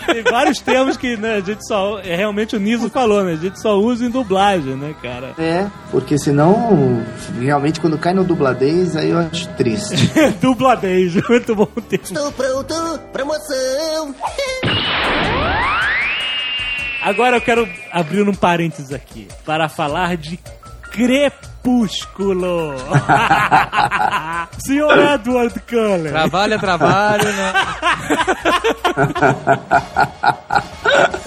[0.07, 2.01] Tem vários termos que né, a gente só.
[2.01, 3.35] É realmente o Niso falou, né?
[3.35, 5.35] A gente só usa em dublagem, né, cara?
[5.39, 7.01] É, porque senão,
[7.39, 10.11] realmente, quando cai no dubladez, aí eu acho triste.
[10.43, 12.05] Dubladez, muito bom termo.
[12.05, 12.75] Estou pronto,
[13.13, 14.15] promoção.
[17.07, 20.41] Agora eu quero abrir um parênteses aqui para falar de
[20.91, 22.75] Crepúsculo.
[24.59, 26.11] Senhor Edward Cullen.
[26.11, 27.53] Trabalho é trabalho, né?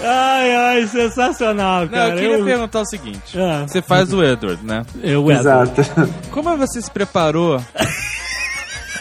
[0.04, 2.10] Ai, ai, sensacional, Não, cara.
[2.10, 3.40] eu queria perguntar o seguinte.
[3.40, 3.64] Ah.
[3.66, 4.84] Você faz o Edward, né?
[5.02, 5.80] Eu, Edward.
[5.80, 6.14] Exato.
[6.30, 7.58] Como você se preparou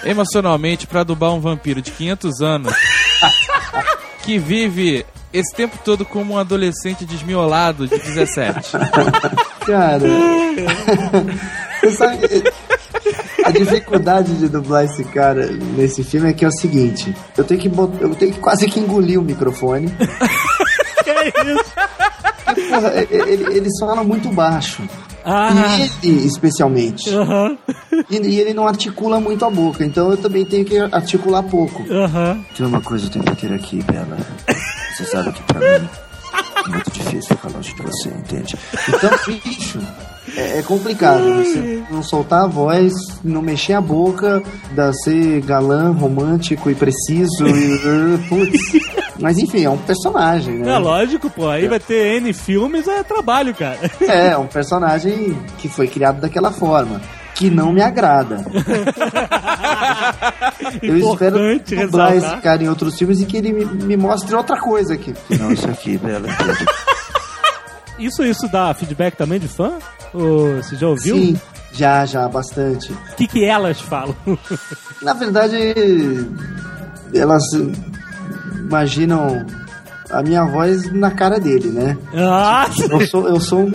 [0.05, 2.73] emocionalmente pra dublar um vampiro de 500 anos
[4.23, 8.71] que vive esse tempo todo como um adolescente desmiolado de 17?
[9.65, 9.99] Cara,
[11.81, 12.17] você sabe,
[13.45, 17.59] a dificuldade de dublar esse cara nesse filme é que é o seguinte: eu tenho
[17.59, 19.93] que, bot- eu tenho que quase que engolir o microfone.
[21.03, 21.11] Que
[21.51, 21.73] isso?
[22.45, 24.83] Porque, porra, e- e- eles falam muito baixo.
[25.25, 25.51] Ah,
[26.03, 27.09] E ele, especialmente.
[27.13, 27.57] aham,
[28.09, 31.83] E, e ele não articula muito a boca, então eu também tenho que articular pouco.
[31.91, 32.43] aham.
[32.55, 34.17] Tem uma coisa que eu tenho que ter aqui, Bela.
[34.99, 38.57] Você sabe que pra mim é muito difícil ficar longe de você, entende?
[38.89, 39.79] Então, bicho,
[40.35, 41.23] é, é complicado.
[41.35, 42.91] Você não soltar a voz,
[43.23, 47.47] não mexer a boca, da ser galã, romântico e preciso.
[47.47, 48.59] E, putz.
[49.17, 50.73] Mas enfim, é um personagem, né?
[50.73, 51.47] É lógico, pô.
[51.47, 53.79] Aí vai ter N filmes, é trabalho, cara.
[54.01, 56.99] É, um personagem que foi criado daquela forma.
[57.39, 58.45] Que não me agrada.
[60.83, 64.35] Eu espero Importante dublar esse cara em outros filmes e que ele me, me mostre
[64.35, 65.13] outra coisa aqui.
[65.39, 66.27] Não, isso aqui, Bela.
[67.97, 69.73] Isso, isso dá feedback também de fã?
[70.13, 71.17] Ou você já ouviu?
[71.17, 71.37] Sim,
[71.73, 72.93] Já, já, bastante.
[72.93, 74.15] O que, que elas falam?
[75.01, 75.57] Na verdade,
[77.13, 77.43] elas
[78.55, 79.45] imaginam
[80.11, 81.97] a minha voz na cara dele, né?
[82.15, 83.71] ah, Eu sou, eu sou um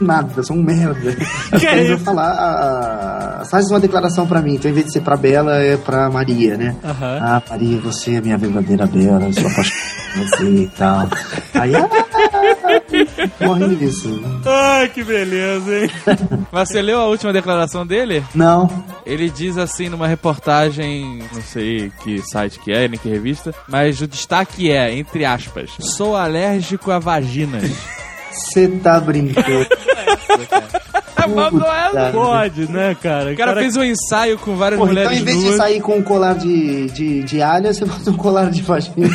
[0.00, 1.16] nada, eu sou um merda.
[1.58, 2.04] Que é coisas eu isso?
[2.04, 5.56] falar, a- a- faz uma declaração pra mim, então em vez de ser pra Bela,
[5.56, 6.74] é pra Maria, né?
[6.84, 11.08] Ah, Maria, você é minha verdadeira Bela, eu sou apaixonado por você e tal.
[11.54, 11.88] Aí, ah,
[13.40, 14.20] morrendo disso.
[14.46, 15.90] Ai, que beleza, hein?
[16.52, 18.24] Mas você leu a última declaração dele?
[18.34, 18.68] Não,
[19.04, 24.00] Ele diz assim numa reportagem, não sei que site que é, nem que revista, mas
[24.00, 27.70] o destaque é, entre aspas, sou alérgico a vaginas.
[28.32, 29.66] você tá brincando.
[31.34, 32.10] Mandou ela.
[32.10, 33.32] Pode, né, cara?
[33.32, 35.56] O cara fez um ensaio com várias Pô, então mulheres em vez de nuas.
[35.56, 39.08] sair com um colar de, de, de alho, você bota um colar de vagina.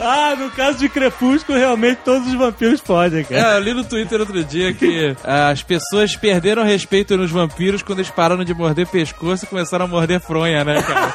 [0.00, 3.54] Ah, no caso de Crepúsculo, realmente todos os vampiros podem, cara.
[3.54, 7.82] É, eu li no Twitter outro dia que ah, as pessoas perderam respeito nos vampiros
[7.82, 11.12] quando eles pararam de morder pescoço e começaram a morder fronha, né, cara?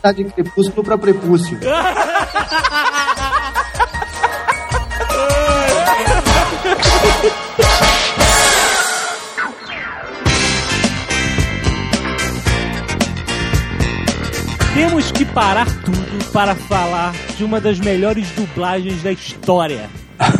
[0.00, 1.58] Tá de crepúsculo pra prepúcio.
[14.74, 19.88] Temos que parar tudo para falar de uma das melhores dublagens da história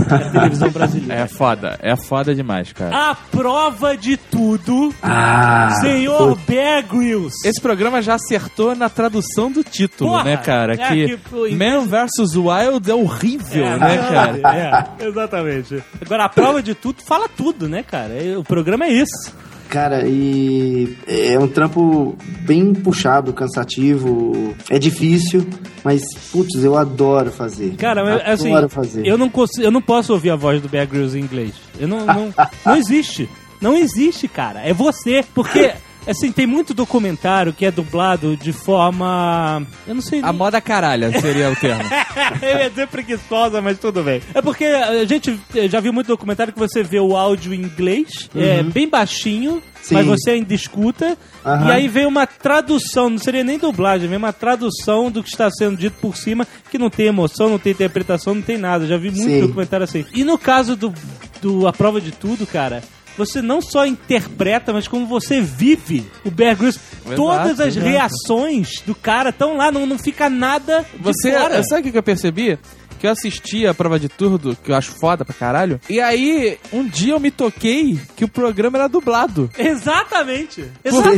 [0.08, 1.22] da televisão brasileira.
[1.24, 3.10] É foda, é foda demais, cara.
[3.10, 7.34] A prova de tudo, Ah, senhor Bear Grylls.
[7.44, 10.74] Esse programa já acertou na tradução do título, Porra, né, cara?
[10.74, 12.34] é que que foi- Man vs.
[12.34, 14.88] Wild é horrível, É, né, cara?
[14.98, 15.82] É, exatamente.
[16.00, 18.14] Agora, a prova de tudo fala tudo, né, cara?
[18.14, 19.34] É, O programa é isso.
[19.72, 24.54] Cara, e é um trampo bem puxado, cansativo.
[24.68, 25.48] É difícil,
[25.82, 27.74] mas, putz, eu adoro fazer.
[27.76, 29.06] Cara, mas, assim, adoro fazer.
[29.06, 31.54] eu não, consigo, eu não posso ouvir a voz do Bear Grylls em inglês.
[31.80, 32.34] Eu não, não,
[32.66, 33.26] não existe.
[33.62, 34.60] Não existe, cara.
[34.60, 35.24] É você.
[35.34, 35.72] Porque,
[36.06, 39.62] assim, tem muito documentário que é dublado de forma...
[39.86, 40.20] Eu não sei...
[40.22, 41.82] A moda caralha seria o termo.
[42.42, 44.20] Eu ia dizer preguiçosa, mas tudo bem.
[44.34, 45.38] É porque a gente
[45.68, 49.88] já viu muito documentário que você vê o áudio em inglês, é bem baixinho, Uhum.
[49.88, 49.94] Sim.
[49.94, 51.18] mas você ainda escuta.
[51.44, 51.66] Aham.
[51.68, 55.50] E aí vem uma tradução, não seria nem dublagem, vem uma tradução do que está
[55.50, 58.86] sendo dito por cima, que não tem emoção, não tem interpretação, não tem nada.
[58.86, 59.40] Já vi muito Sim.
[59.40, 60.04] documentário assim.
[60.14, 60.94] E no caso do,
[61.40, 62.80] do A Prova de Tudo, cara.
[63.16, 66.80] Você não só interpreta, mas como você vive o Bear Grylls.
[67.04, 67.86] Exato, Todas as exato.
[67.86, 71.62] reações do cara estão lá, não, não fica nada de Você, fora.
[71.64, 72.58] sabe o que que eu percebi?
[72.98, 75.80] Que eu assisti a prova de tudo, que eu acho foda pra caralho.
[75.90, 79.50] E aí, um dia eu me toquei que o programa era dublado.
[79.58, 80.64] Exatamente.
[80.84, 81.08] Exato.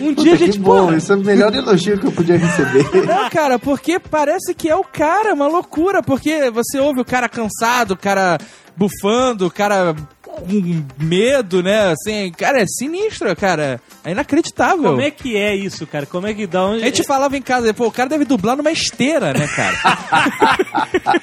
[0.00, 0.96] Um Puta, dia a que gente, bom, porra.
[0.96, 2.84] isso é o melhor elogio que eu podia receber.
[3.04, 6.02] Não, cara, porque parece que é o cara, uma loucura.
[6.04, 8.38] Porque você ouve o cara cansado, o cara
[8.76, 9.94] bufando, o cara
[10.32, 11.92] com medo, né?
[11.92, 13.80] Assim, cara, é sinistro, cara.
[14.04, 14.90] É inacreditável.
[14.90, 16.06] Como é que é isso, cara?
[16.06, 16.74] Como é que dá um...
[16.74, 19.76] A gente falava em casa, pô, o cara deve dublar numa esteira, né, cara?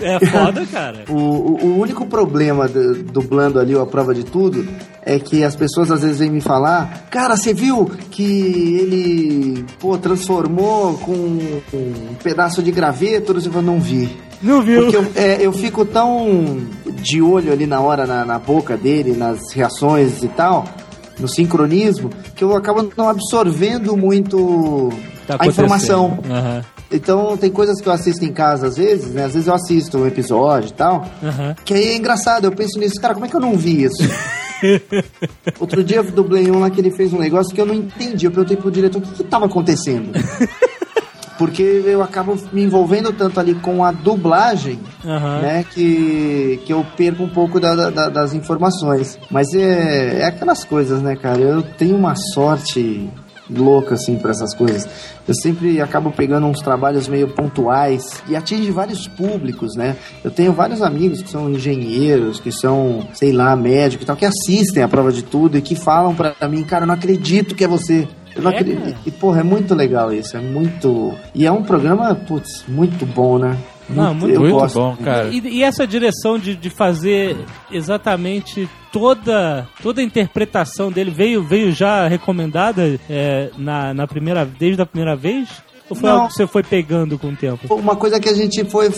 [0.00, 1.04] É foda, cara.
[1.08, 4.66] O, o- o único problema do- dublando ali a prova de tudo
[5.02, 9.98] é que as pessoas às vezes vêm me falar, cara, você viu que ele pô,
[9.98, 13.32] transformou com um pedaço de graveto?
[13.52, 14.08] Eu não vi.
[14.42, 14.82] Não viu?
[14.82, 16.60] Porque eu, é, eu fico tão
[17.02, 20.64] de olho ali na hora, na, na boca dele, nas reações e tal,
[21.18, 24.90] no sincronismo, que eu acabo não absorvendo muito
[25.26, 26.18] Tá a informação.
[26.30, 29.24] Aham, Então tem coisas que eu assisto em casa às vezes, né?
[29.24, 31.54] Às vezes eu assisto um episódio e tal, aham.
[31.64, 34.02] que aí é engraçado, eu penso nisso, cara, como é que eu não vi isso?
[35.60, 38.26] Outro dia eu dublei um lá que ele fez um negócio que eu não entendi.
[38.26, 40.10] Eu perguntei pro diretor o que, que tava acontecendo.
[41.38, 45.40] Porque eu acabo me envolvendo tanto ali com a dublagem, Aham.
[45.40, 49.18] né, que, que eu perco um pouco da- da- das informações.
[49.30, 51.38] Mas é, é aquelas coisas, né, cara?
[51.40, 53.08] Eu tenho uma sorte
[53.50, 54.86] louca, assim, pra essas coisas.
[55.26, 59.96] Eu sempre acabo pegando uns trabalhos meio pontuais e atinge vários públicos, né?
[60.22, 64.26] Eu tenho vários amigos que são engenheiros, que são, sei lá, médicos e tal, que
[64.26, 67.64] assistem a prova de tudo e que falam pra mim, cara, eu não acredito que
[67.64, 68.06] é você.
[68.38, 68.80] Eu não É, acredito.
[68.82, 68.96] cara?
[69.04, 71.12] E, porra, é muito legal isso, é muito...
[71.34, 73.58] E é um programa, putz, muito bom, né?
[73.90, 74.78] Não, muito- eu Muito gosto.
[74.78, 75.28] bom, cara.
[75.28, 77.36] E, e essa direção de, de fazer
[77.88, 84.82] exatamente toda toda a interpretação dele veio, veio já recomendada é, na, na primeira, desde
[84.82, 85.48] a primeira vez?
[85.88, 86.16] Ou foi Não.
[86.16, 87.74] algo que você foi pegando com o tempo?
[87.74, 88.90] Uma coisa que a gente foi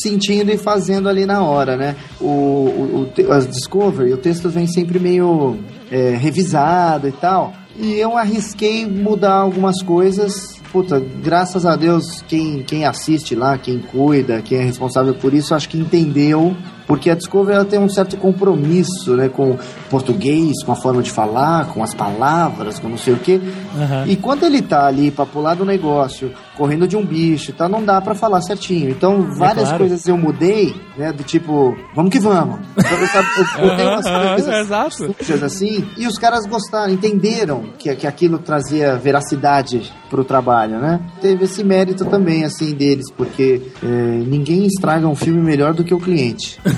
[0.00, 1.96] sentindo e fazendo ali na hora, né?
[2.20, 5.58] O, o, o as Discovery, o texto vem sempre meio
[5.90, 7.52] é, revisado e tal.
[7.76, 13.78] E eu arrisquei mudar algumas coisas puta, graças a Deus, quem, quem assiste lá, quem
[13.78, 16.56] cuida, quem é responsável por isso, acho que entendeu
[16.86, 19.58] porque a Discovery ela tem um certo compromisso né, com o
[19.88, 23.40] português, com a forma de falar, com as palavras, com não sei o quê.
[23.74, 24.04] Aham.
[24.06, 27.84] E quando ele tá ali pra pular do negócio, correndo de um bicho, tá, não
[27.84, 28.90] dá pra falar certinho.
[28.90, 29.78] Então, várias claro.
[29.78, 32.60] coisas eu mudei, né, do tipo, vamos que vamos.
[32.76, 35.14] Então, sabe, eu, eu tenho umas Aham, coisas exato.
[35.18, 41.00] sujas assim, e os caras gostaram, entenderam que, que aquilo trazia veracidade pro trabalho, né?
[41.20, 45.94] Teve esse mérito também, assim, deles, porque é, ninguém estraga um filme melhor do que
[45.94, 46.60] o cliente.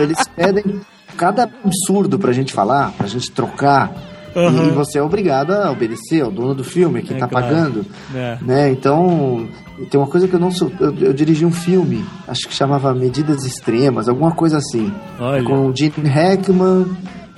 [0.00, 0.80] Eles pedem
[1.16, 3.92] cada absurdo pra gente falar, pra gente trocar.
[4.34, 4.68] Aham.
[4.68, 7.46] E você é obrigado a obedecer ao dono do filme, que É tá claro.
[7.46, 7.86] pagando.
[8.14, 8.38] É.
[8.42, 8.70] Né?
[8.70, 9.48] Então,
[9.90, 10.70] tem uma coisa que eu não sou.
[10.80, 14.92] Eu, eu dirigi um filme, acho que chamava Medidas Extremas, alguma coisa assim.
[15.20, 15.42] Olha.
[15.44, 16.86] Com o Gene Hackman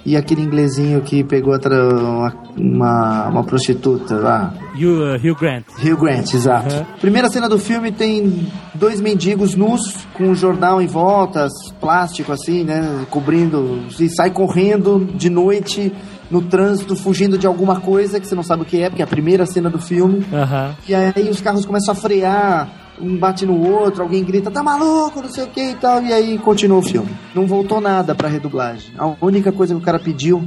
[0.07, 4.55] e aquele inglesinho que pegou uma, uma, uma prostituta lá.
[4.77, 5.65] Hugh, uh, Hugh Grant.
[5.83, 6.87] Hugh Grant, exato.
[7.01, 9.81] Primeira cena do filme tem dois mendigos nus
[10.15, 11.49] com um jornal em volta,
[11.81, 15.93] plástico assim, né, cobrindo, e sai correndo de noite
[16.31, 19.05] no trânsito, fugindo de alguma coisa que você não sabe o que é, porque é
[19.05, 20.25] a primeira cena do filme.
[20.33, 20.75] Aham.
[20.89, 22.69] E aí os carros começam a frear,
[23.01, 26.13] um bate no outro, alguém grita, tá maluco, não sei o que e tal, e
[26.13, 27.11] aí continua o filme.
[27.35, 28.93] Não voltou nada pra redublagem.
[28.99, 30.43] A única coisa que o cara pediu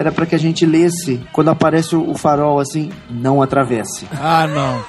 [0.00, 4.06] era pra que a gente lesse, quando aparece o farol assim, não atravesse.
[4.12, 4.84] Ah, não.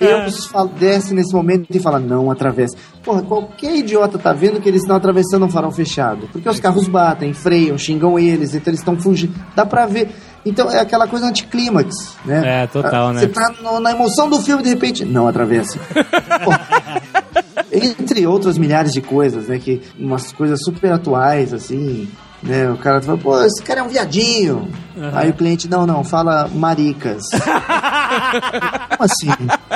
[0.00, 2.76] Deus desce nesse momento e fala, não atravesse.
[3.04, 6.28] Porra, qualquer idiota tá vendo que eles estão atravessando um farol fechado.
[6.32, 9.32] Porque os carros batem, freiam, xingam eles, então eles estão fugindo.
[9.54, 10.10] Dá pra ver.
[10.44, 12.64] Então é aquela coisa anticlímax, né?
[12.64, 13.20] É, total, Ah, né?
[13.20, 15.78] Você tá no- na emoção do filme, de repente, não atravessa.
[17.70, 19.58] Entre outras milhares de coisas, né?
[19.58, 22.08] Que umas coisas super atuais, assim.
[22.42, 24.68] Né, o cara fala, pô, esse cara é um viadinho.
[25.12, 27.22] Aí o cliente, não, não, fala maricas.
[28.90, 29.28] Como assim?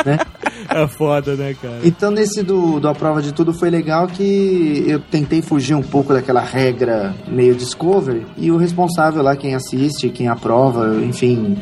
[0.05, 0.19] Né?
[0.69, 1.79] É foda, né, cara?
[1.85, 5.83] Então, nesse do, do A Prova de Tudo foi legal que eu tentei fugir um
[5.83, 11.57] pouco daquela regra meio Discovery e o responsável lá, quem assiste, quem aprova, enfim,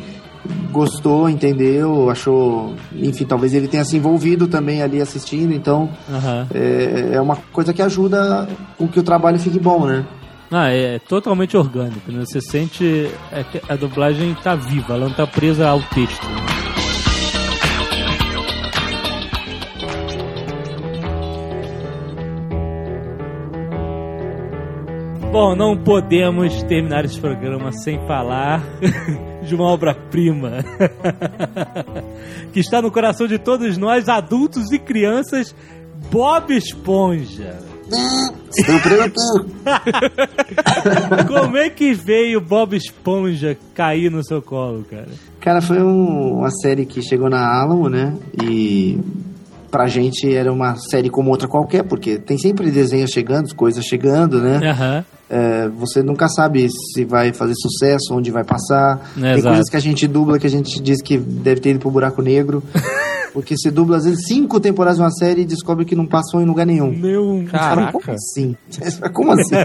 [0.71, 2.75] gostou, entendeu, achou.
[2.95, 6.47] Enfim, talvez ele tenha se envolvido também ali assistindo, então Aham.
[6.55, 8.49] é, é uma coisa que ajuda
[8.79, 10.05] com que o trabalho fique bom, né?
[10.51, 12.25] Ah, é totalmente orgânico, né?
[12.25, 16.27] Você sente é que a dublagem tá viva, ela não tá presa ao texto.
[16.27, 16.55] né?
[25.35, 28.63] Bom, não podemos terminar esse programa sem falar
[29.43, 30.65] de uma obra-prima
[32.55, 35.53] que está no coração de todos nós, adultos e crianças,
[36.09, 37.74] Bob Esponja.
[38.57, 39.21] Estou pronto.
[41.29, 45.09] Como é que veio Bob Esponja cair no seu colo, cara?
[45.41, 48.15] Cara, foi um- uma série que chegou na Alamo, né?
[48.43, 48.99] E
[49.71, 54.41] pra gente era uma série como outra qualquer, porque tem sempre desenhos chegando, coisas chegando,
[54.41, 54.61] né?
[54.71, 55.05] Aham.
[55.29, 59.11] É, você nunca sabe se vai fazer sucesso, onde vai passar.
[59.17, 59.49] É, tem exato.
[59.49, 62.23] coisas que a gente dubla que a gente diz que deve ter ido pro buraco
[62.23, 62.63] negro.
[63.35, 66.41] porque se dubla, às vezes, cinco temporadas de uma série e descobre que não passou
[66.41, 66.97] em lugar nenhum.
[66.97, 67.45] Meu.
[67.51, 67.93] Cara, Caraca.
[67.93, 68.57] como assim?
[69.13, 69.57] como assim?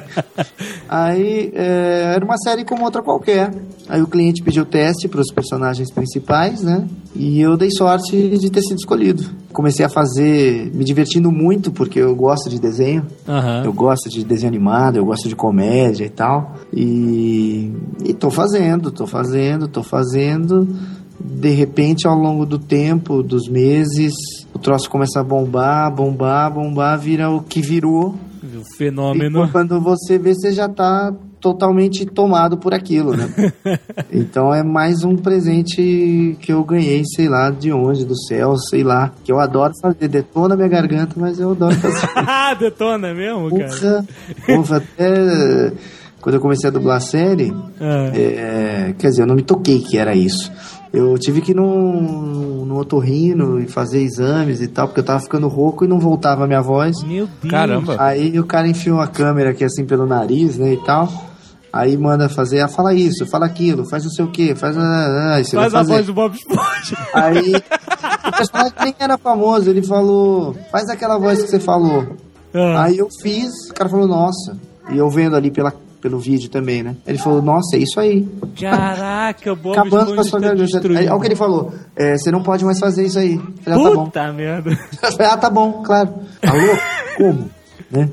[0.90, 3.54] Aí é, era uma série como outra qualquer.
[3.88, 6.88] Aí o cliente pediu teste para os personagens principais, né?
[7.16, 9.24] E eu dei sorte de ter sido escolhido.
[9.54, 13.06] Comecei a fazer, me divertindo muito, porque eu gosto de desenho.
[13.28, 13.64] Aham.
[13.66, 16.56] Eu gosto de desenho animado, eu gosto de comédia e tal.
[16.74, 17.72] E,
[18.04, 20.68] e tô fazendo, tô fazendo, tô fazendo.
[21.20, 24.14] De repente, ao longo do tempo, dos meses,
[24.54, 28.16] o troço começa a bombar, bombar, bombar, vira o que virou.
[28.42, 29.50] O E fenômeno.
[29.52, 33.30] quando você vê, você já tá totalmente tomado por aquilo, né?
[34.12, 38.84] então é mais um presente que eu ganhei, sei lá de onde, do céu, sei
[38.84, 39.12] lá.
[39.24, 42.10] Que eu adoro fazer, detona minha garganta, mas eu adoro fazer.
[42.16, 44.06] Ah, detona mesmo, cara?
[44.46, 45.74] Porra, até
[46.22, 48.12] quando eu comecei a dublar a série, Ah.
[48.14, 50.52] é, quer dizer, eu não me toquei que era isso.
[50.92, 55.20] Eu tive que ir no, no otorrino e fazer exames e tal, porque eu tava
[55.20, 57.04] ficando rouco e não voltava a minha voz.
[57.04, 57.52] Meu Deus.
[57.52, 57.96] Caramba.
[58.00, 61.08] Aí o cara enfiou a câmera aqui assim pelo nariz, né, e tal.
[61.72, 64.76] Aí manda fazer, ah, fala isso, fala aquilo, faz não sei o que, faz.
[64.76, 66.98] Ah, ah, isso Faz a voz do Bob Esponja.
[67.14, 67.54] Aí
[68.28, 72.18] o personagem nem era famoso, ele falou, faz aquela voz que você falou.
[72.52, 72.86] Ah.
[72.86, 74.58] Aí eu fiz, o cara falou, nossa.
[74.92, 75.72] E eu vendo ali pela,
[76.02, 76.96] pelo vídeo também, né?
[77.06, 78.28] Ele falou, nossa, é isso aí.
[78.60, 82.42] Caraca, o Bob Acabando com a sua olha o que ele falou, é, você não
[82.42, 83.38] pode mais fazer isso aí.
[83.64, 84.06] Falei, ah, tá bom.
[84.06, 84.76] Puta merda.
[85.02, 86.14] Falei, ah, tá bom, claro.
[86.42, 86.78] Alô?
[87.18, 87.50] Como?
[87.92, 88.10] Né?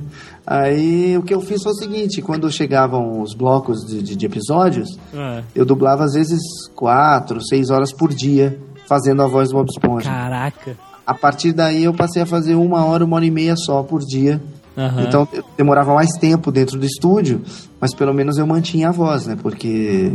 [0.47, 4.27] Aí o que eu fiz foi o seguinte: quando chegavam os blocos de, de- de
[4.27, 5.43] episódios, É.
[5.55, 6.41] eu dublava às vezes
[6.75, 8.57] quatro, seis horas por dia,
[8.89, 10.09] fazendo a voz do Bob Esponja.
[10.09, 10.77] Caraca.
[11.05, 14.01] A partir daí eu passei a fazer uma hora, uma hora e meia só por
[14.05, 14.41] dia.
[14.77, 15.03] Aham.
[15.03, 17.43] Então eu demorava mais tempo dentro do estúdio,
[17.81, 19.37] mas pelo menos eu mantinha a voz, né?
[19.41, 20.13] Porque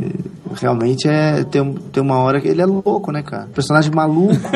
[0.54, 3.48] realmente é tem, tem uma hora que ele é louco, né, cara?
[3.54, 4.36] Personagem maluco.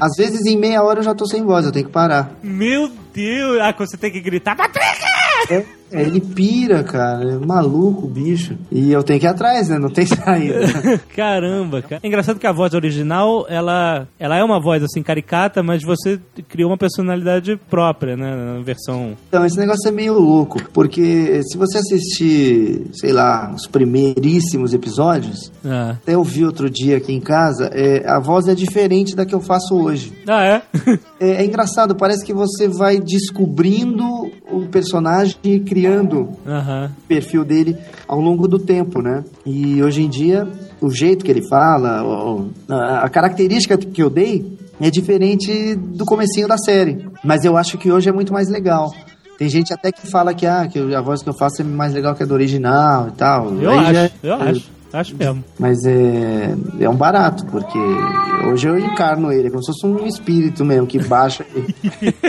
[0.00, 2.32] Às vezes em meia hora eu já tô sem voz, eu tenho que parar.
[2.42, 3.60] Meu Deus!
[3.60, 4.86] Ah, você tem que gritar, Patrick!
[5.50, 7.32] É, é, ele pira, cara.
[7.34, 8.56] É maluco o bicho.
[8.70, 9.78] E eu tenho que ir atrás, né?
[9.78, 10.60] Não tem saída.
[11.14, 12.00] Caramba, cara.
[12.02, 16.18] É engraçado que a voz original, ela, ela é uma voz assim caricata, mas você
[16.48, 18.34] criou uma personalidade própria, né?
[18.34, 19.12] Na versão.
[19.28, 25.50] Então, esse negócio é meio louco, porque se você assistir, sei lá, os primeiríssimos episódios,
[25.64, 29.24] Ah, até eu vi outro dia aqui em casa, é, a voz é diferente da
[29.26, 30.12] que eu faço hoje.
[30.28, 30.62] ah é?
[31.20, 34.04] É, é engraçado, parece que você vai descobrindo
[34.50, 35.79] o personagem e criando
[36.46, 36.90] Aham.
[37.04, 37.76] o perfil dele
[38.08, 39.24] ao longo do tempo, né?
[39.46, 40.46] E hoje em dia,
[40.80, 42.02] o jeito que ele fala,
[42.68, 47.06] a, a característica que eu dei é diferente do comecinho da série.
[47.24, 48.90] Mas eu acho que hoje é muito mais legal.
[49.38, 51.94] Tem gente até que fala que, ah, que a voz que eu faço é mais
[51.94, 53.54] legal que a do original e tal.
[53.58, 54.70] Eu Aí acho, já- eu acho.
[54.92, 55.44] Acho mesmo.
[55.58, 57.78] Mas é, é um barato, porque
[58.46, 61.44] hoje eu encarno ele, é como se fosse um espírito mesmo que baixa.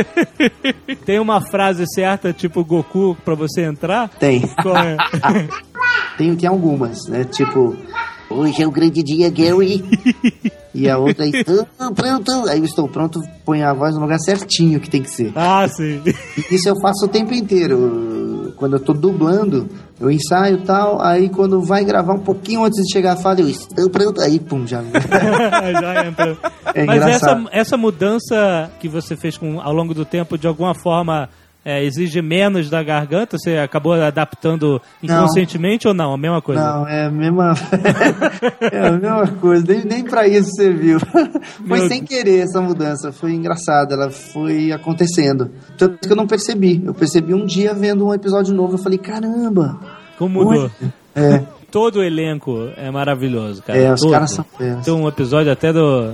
[1.05, 4.09] Tem uma frase certa, tipo Goku, pra você entrar?
[4.09, 4.41] Tem.
[4.61, 4.97] Qual é?
[6.17, 6.35] tem.
[6.35, 7.23] Tem algumas, né?
[7.23, 7.75] Tipo,
[8.31, 9.83] Hoje é o grande dia, Gary.
[10.73, 12.49] e a outra é Estou pronto.
[12.49, 15.33] Aí eu estou pronto, põe a voz no lugar certinho que tem que ser.
[15.35, 16.01] Ah, sim.
[16.05, 18.53] E Isso eu faço o tempo inteiro.
[18.55, 19.69] Quando eu tô dublando,
[20.01, 23.39] eu ensaio e tal, aí quando vai gravar um pouquinho antes de chegar a fala,
[23.39, 24.81] eu estou pronto, aí pum, já.
[25.79, 26.37] Já entra.
[26.73, 30.73] É Mas essa, essa mudança que você fez com, ao longo do tempo, de alguma
[30.73, 31.29] forma,
[31.63, 33.37] é, exige menos da garganta?
[33.37, 36.13] Você acabou adaptando inconscientemente ou não?
[36.13, 36.61] A mesma coisa?
[36.61, 37.53] Não, é a mesma.
[38.71, 40.99] é a mesma coisa, nem, nem pra isso serviu.
[41.67, 45.51] Foi Meu sem querer essa mudança, foi engraçada, ela foi acontecendo.
[45.77, 46.81] Tanto que eu não percebi.
[46.83, 49.79] Eu percebi um dia vendo um episódio novo, eu falei, caramba!
[50.17, 50.71] Como mudou?
[51.15, 51.41] É,
[51.71, 53.79] Todo o elenco é maravilhoso, cara.
[53.79, 54.11] é os Todo.
[54.11, 54.45] caras são.
[54.59, 56.13] É, Tem um episódio até do.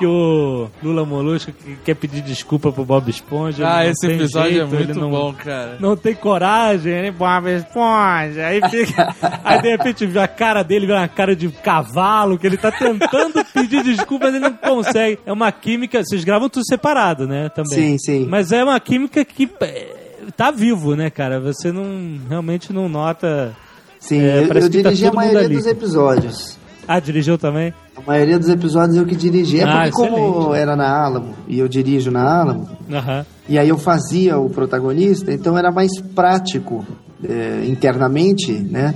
[0.00, 3.70] Que o Lula Molusco que quer pedir desculpa pro Bob Esponja.
[3.70, 5.76] Ah, esse episódio jeito, é muito não, bom, cara.
[5.78, 8.46] Não tem coragem, ele Bob Esponja.
[8.46, 9.14] Aí fica.
[9.44, 12.72] aí de repente vê a cara dele, vê uma cara de cavalo, que ele tá
[12.72, 15.18] tentando pedir desculpa, mas ele não consegue.
[15.26, 16.02] É uma química.
[16.02, 17.50] Vocês gravam tudo separado, né?
[17.50, 17.98] Também.
[17.98, 18.26] Sim, sim.
[18.26, 19.50] Mas é uma química que.
[19.60, 20.00] é,
[20.36, 21.40] Tá vivo, né, cara?
[21.40, 23.54] Você não realmente não nota.
[23.98, 26.58] sim é, eu, eu tá dirigi a todo mundo maioria dos episódios.
[26.86, 27.72] Ah, dirigiu também?
[28.04, 29.60] A maioria dos episódios eu que dirigi.
[29.60, 33.24] É Ah, porque como era na Alamo e eu dirijo na Alamo, Aham.
[33.48, 36.84] e aí eu fazia o protagonista, então era mais prático
[37.22, 38.94] é, internamente, né?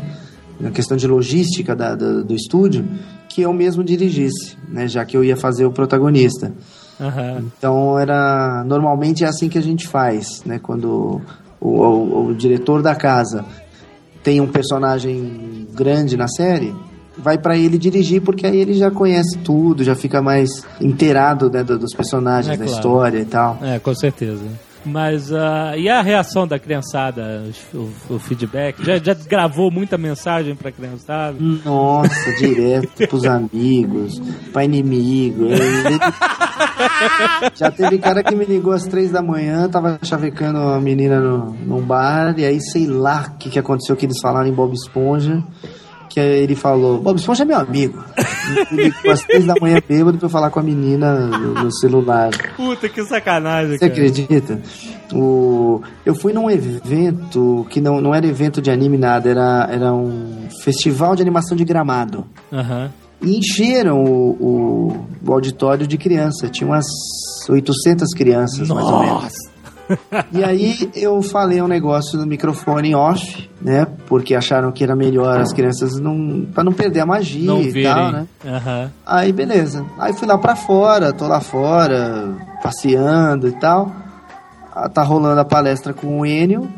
[0.59, 2.87] Na questão de logística da- da- do estúdio,
[3.29, 4.89] que eu mesmo dirigisse, né?
[4.89, 6.53] Já que eu ia fazer o protagonista.
[7.01, 7.45] Aham.
[7.59, 10.59] Então era normalmente é assim que a gente faz, né?
[10.63, 11.21] Quando
[11.61, 13.45] o, o- o diretor da casa
[14.23, 16.75] tem um personagem grande na série,
[17.19, 20.49] vai pra ele dirigir porque aí ele já conhece tudo, já fica mais
[20.81, 22.77] inteirado né, do- dos personagens, É da claro.
[22.79, 23.59] história e tal.
[23.63, 24.43] É, com certeza.
[24.87, 27.43] Mas, ah, e a reação da criançada,
[27.73, 28.85] o, o feedback?
[28.85, 31.39] Já, já gravou muita mensagem pra criançada?
[31.65, 34.21] Nossa, direto pros amigos,
[34.53, 35.47] pra inimigo.
[37.55, 41.51] Já teve cara que me ligou às três da manhã, tava chavecando uma menina no,
[41.65, 44.73] num bar, e aí sei lá o que, que aconteceu que eles falaram em Bob
[44.75, 45.43] Esponja.
[46.15, 48.01] Que ele falou, Bob Esponja é meu amigo.
[48.71, 52.31] Ligou às três da manhã bêbado pra eu falar com a menina no, no celular.
[52.55, 53.93] Puta, que sacanagem, Você cara.
[53.93, 54.61] acredita?
[55.13, 55.83] O...
[56.07, 60.47] Eu fui num evento que não, não era evento de anime nada, era, era um
[60.63, 62.25] festival de animação de gramado.
[62.53, 62.93] Aham.
[63.21, 66.49] E encheram o, o, o auditório de criança.
[66.49, 66.87] Tinha umas
[67.49, 69.33] 800 crianças, mais ou menos.
[70.33, 73.87] E aí eu falei um negócio no microfone off, né?
[74.07, 76.47] Porque acharam que era melhor as crianças não.
[76.53, 77.93] pra não perder a magia Não e virem.
[77.93, 78.27] tal, né?
[78.47, 78.91] Aham.
[79.07, 79.85] Aí beleza.
[79.99, 83.93] Aí fui lá pra fora, tô lá fora, passeando e tal.
[84.75, 86.69] Ah, Tá rolando a palestra com o Enio.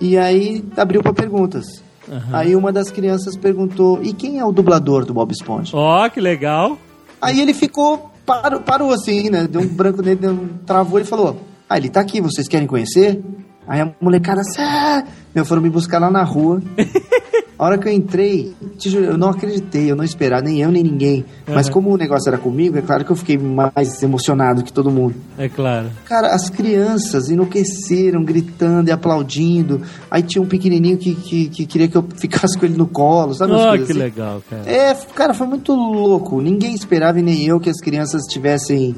[0.00, 1.82] E aí abriu pra perguntas.
[2.10, 2.22] Aham.
[2.36, 5.76] Aí uma das crianças perguntou: e quem é o dublador do Bob Esponja?
[5.76, 6.76] Ó, que legal.
[7.22, 9.46] Aí ele ficou, parou, parou assim, né?
[9.46, 11.36] Deu um branco nele, deu um, travou e falou:
[11.70, 13.22] Ah, ele tá aqui, vocês querem conhecer?
[13.64, 16.60] Aí a molecada, "Sé!" meu, foram me buscar lá na rua.
[17.60, 18.54] A hora que eu entrei,
[18.86, 21.26] eu não acreditei, eu não esperava, nem eu nem ninguém.
[21.46, 21.72] Mas Uhum.
[21.74, 25.14] como o negócio era comigo, é claro que eu fiquei mais emocionado que todo mundo.
[25.36, 25.88] É claro.
[26.06, 29.82] Cara, as crianças enlouqueceram, gritando e aplaudindo.
[30.10, 33.34] Aí tinha um pequenininho que, que, que queria que eu ficasse com ele no colo,
[33.34, 33.52] sabe?
[33.52, 33.92] Oh, que assim?
[33.92, 34.62] legal, cara.
[34.66, 36.40] É, cara, foi muito louco.
[36.40, 38.94] Ninguém esperava e nem eu que as crianças tivessem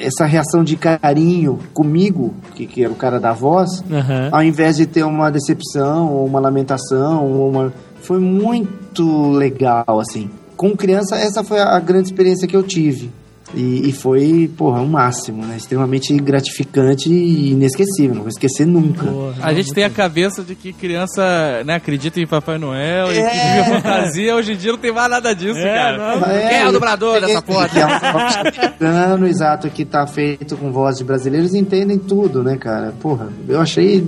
[0.00, 4.30] essa reação de carinho comigo, que, que era o cara da voz, Aham.
[4.32, 10.30] ao invés de ter uma decepção ou uma lamentação ou uma foi muito legal assim
[10.56, 13.10] com criança essa foi a grande experiência que eu tive
[13.54, 19.04] e, e foi porra um máximo né extremamente gratificante e inesquecível não vou esquecer nunca
[19.06, 23.14] Porra, A gente tem a cabeça de que criança né, acredita em Papai Noel e
[23.14, 23.62] que É.
[23.62, 24.34] vive fantasia.
[24.34, 25.96] Hoje em dia não tem mais nada disso, É, cara.
[26.16, 26.22] não.
[26.22, 27.68] Quem é o dublador dessa porra?
[27.68, 32.56] Que é um mexicano, exato, que tá feito com voz de brasileiros, entendem tudo, né,
[32.56, 32.92] cara?
[33.00, 34.00] Porra, eu achei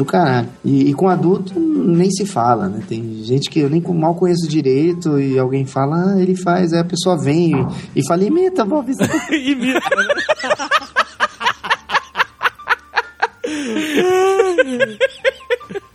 [0.00, 0.48] do caralho.
[0.64, 2.82] E, e com adulto nem se fala, né?
[2.88, 6.80] Tem gente que eu nem mal conheço direito e alguém fala, ah, ele faz, aí
[6.80, 7.52] a pessoa vem
[7.94, 8.90] e, e fala, imita, Bob.
[9.30, 10.14] Imita, né?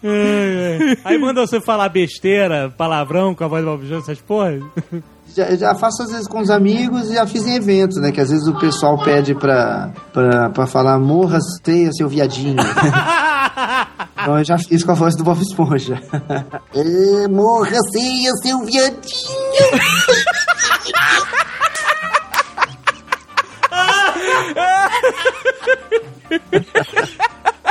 [0.08, 1.05] Ai, ai.
[1.16, 4.62] Aí manda você falar besteira, palavrão com a voz do Bob Jones, essas porras.
[5.36, 8.10] Já, já faço às vezes com os amigos e já fiz em eventos, né?
[8.10, 12.56] Que às vezes o pessoal pede pra, pra, pra falar morra, teia, seu viadinho.
[14.16, 16.02] então eu já fiz com a voz do Bob Esponja.
[16.14, 16.54] Ah,
[17.30, 19.06] morra ceia, seu viadinho.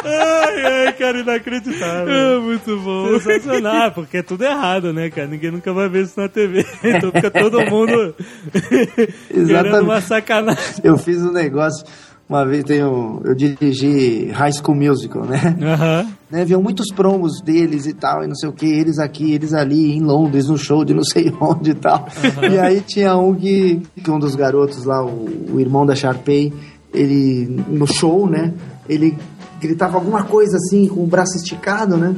[0.04, 2.12] Ai, ai, cara, inacreditável.
[2.14, 3.18] É muito bom.
[3.20, 5.26] Sensacional, porque é tudo errado, né, cara?
[5.28, 6.64] Ninguém nunca vai ver isso na TV.
[6.84, 8.14] Então fica todo mundo
[8.52, 9.82] querendo Exatamente.
[9.84, 10.74] uma sacanagem.
[10.82, 11.84] Eu fiz um negócio,
[12.28, 15.56] uma vez tenho, eu dirigi High School Musical, né?
[15.62, 16.06] Aham.
[16.30, 16.44] né?
[16.44, 19.92] Viam muitos promos deles e tal, e não sei o que, eles aqui, eles ali,
[19.96, 22.06] em Londres, no show de não sei onde e tal.
[22.50, 26.52] E aí tinha um que, que um dos garotos lá, o, o irmão da Sharpay,
[26.92, 28.52] ele, no show, né?
[28.88, 29.16] Ele
[29.60, 32.14] gritava alguma coisa assim, com o braço esticado, né?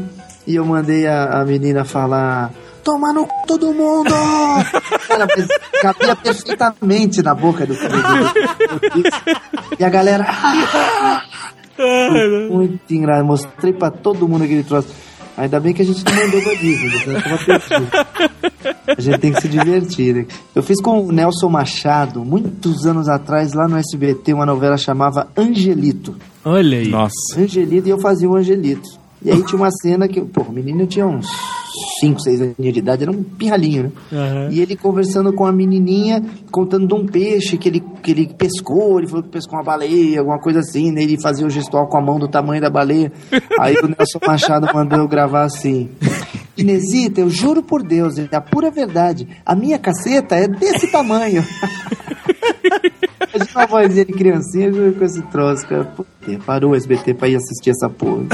[0.47, 2.51] E eu mandei a, a menina falar.
[2.84, 3.28] Toma no c...
[3.49, 4.12] todo mundo!
[5.09, 5.26] Cara,
[5.82, 7.80] cabia perfeitamente na boca do, do-
[9.78, 10.24] E a galera.
[12.51, 13.26] Muito engraçado.
[13.26, 14.89] Mostrei pra todo mundo aquele troço.
[15.37, 17.91] Ainda bem que a gente não mandou pra Disney, tava perdido.
[18.97, 20.26] A gente tem que se divertir, né?
[20.55, 25.28] Eu fiz com o Nelson Machado, muitos anos atrás, lá no SBT, uma novela chamava
[25.37, 26.16] Angelito.
[26.47, 26.88] Olha aí.
[26.88, 27.12] Nossa.
[27.36, 28.88] Angelito e eu fazia o Angelito.
[29.20, 31.26] E aí tinha uma cena que, pô, o menino tinha uns
[32.01, 33.90] 5, 6 anos de idade, era um pirralhinho, né?
[34.12, 34.49] Aham.
[34.53, 36.22] E ele conversando com a menininha,
[36.53, 40.20] contando de um peixe que ele, que ele pescou, ele falou que pescou uma baleia,
[40.20, 41.03] alguma coisa assim, né?
[41.03, 43.11] Ele fazia o gestual com a mão do tamanho da baleia.
[43.59, 45.88] Aí o Nelson Machado mandou eu gravar assim.
[46.57, 49.26] Inesita, eu juro por Deus, é a pura verdade.
[49.44, 51.44] A minha caceta é desse tamanho.
[53.57, 55.84] Imagina a vozinha de criancinha com esse troço, cara.
[55.84, 56.11] Puta,
[56.44, 58.26] parou o SBT pra ir assistir essa porra.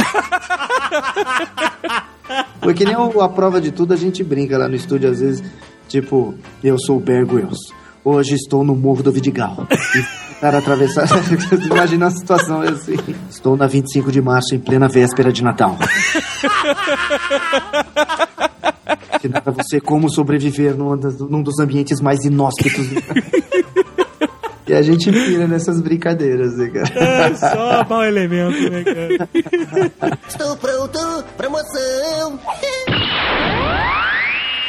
[2.61, 5.43] Porque nem a prova de tudo, a gente brinca lá no estúdio, às vezes,
[5.89, 7.73] tipo, eu sou o Bear Grylls.
[8.05, 9.67] Hoje estou no Morro do Vidigal.
[9.71, 11.07] E cara atravessar.
[11.71, 12.97] Imagina a situação é assim.
[13.31, 15.79] Estou na 25 de março, em plena véspera de Natal.
[19.17, 20.97] Ensinar a você como sobreviver num
[21.31, 22.89] num dos ambientes mais inóspitos.
[24.73, 27.05] E a gente pira nessas brincadeiras, né, cara?
[27.29, 29.29] É só mau elemento, né, cara?
[30.27, 30.99] Estou pronto
[31.37, 32.41] pra moção.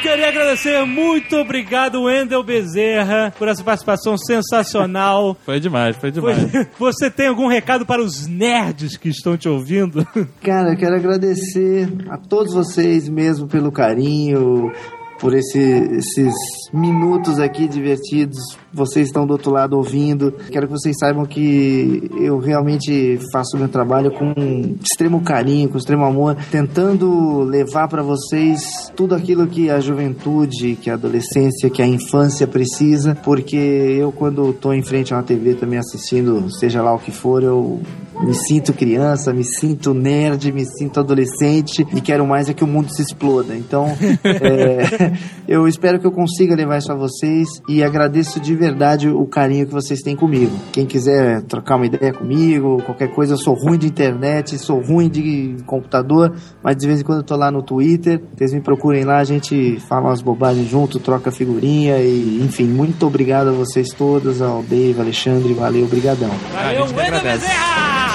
[0.01, 5.37] Queria agradecer, muito obrigado, Wendel Bezerra, por essa participação sensacional.
[5.45, 6.51] Foi demais, foi demais.
[6.77, 10.05] Você tem algum recado para os nerds que estão te ouvindo?
[10.43, 14.69] Cara, eu quero agradecer a todos vocês mesmo pelo carinho,
[15.17, 16.33] por esse- esses
[16.73, 18.61] minutos aqui divertidos.
[18.73, 20.31] Vocês estão do outro lado ouvindo.
[20.51, 24.33] Quero que vocês saibam que eu realmente faço o meu trabalho com
[24.81, 30.89] extremo carinho, com extremo amor, tentando levar para vocês tudo aquilo que a juventude, que
[30.89, 35.55] a adolescência, que a infância precisa, porque eu quando estou em frente a uma TV
[35.55, 37.81] também assistindo, seja lá o que for, eu
[38.21, 42.67] me sinto criança, me sinto nerd, me sinto adolescente e quero mais é que o
[42.67, 43.55] mundo se exploda.
[43.55, 43.87] Então,
[44.23, 45.13] é,
[45.47, 49.65] eu espero que eu consiga levar isso a vocês e agradeço de verdade o carinho
[49.65, 50.55] que vocês têm comigo.
[50.71, 55.09] Quem quiser trocar uma ideia comigo, qualquer coisa, eu sou ruim de internet, sou ruim
[55.09, 56.33] de computador,
[56.63, 59.23] mas de vez em quando eu tô lá no Twitter, vocês me procurem lá, a
[59.23, 64.63] gente fala umas bobagens junto, troca figurinha e, enfim, muito obrigado a vocês todos, ao
[64.63, 66.31] Dave, Alexandre, valeu, obrigadão.
[66.53, 67.45] Valeu, gente que agradece.
[67.45, 68.13] Bezerra!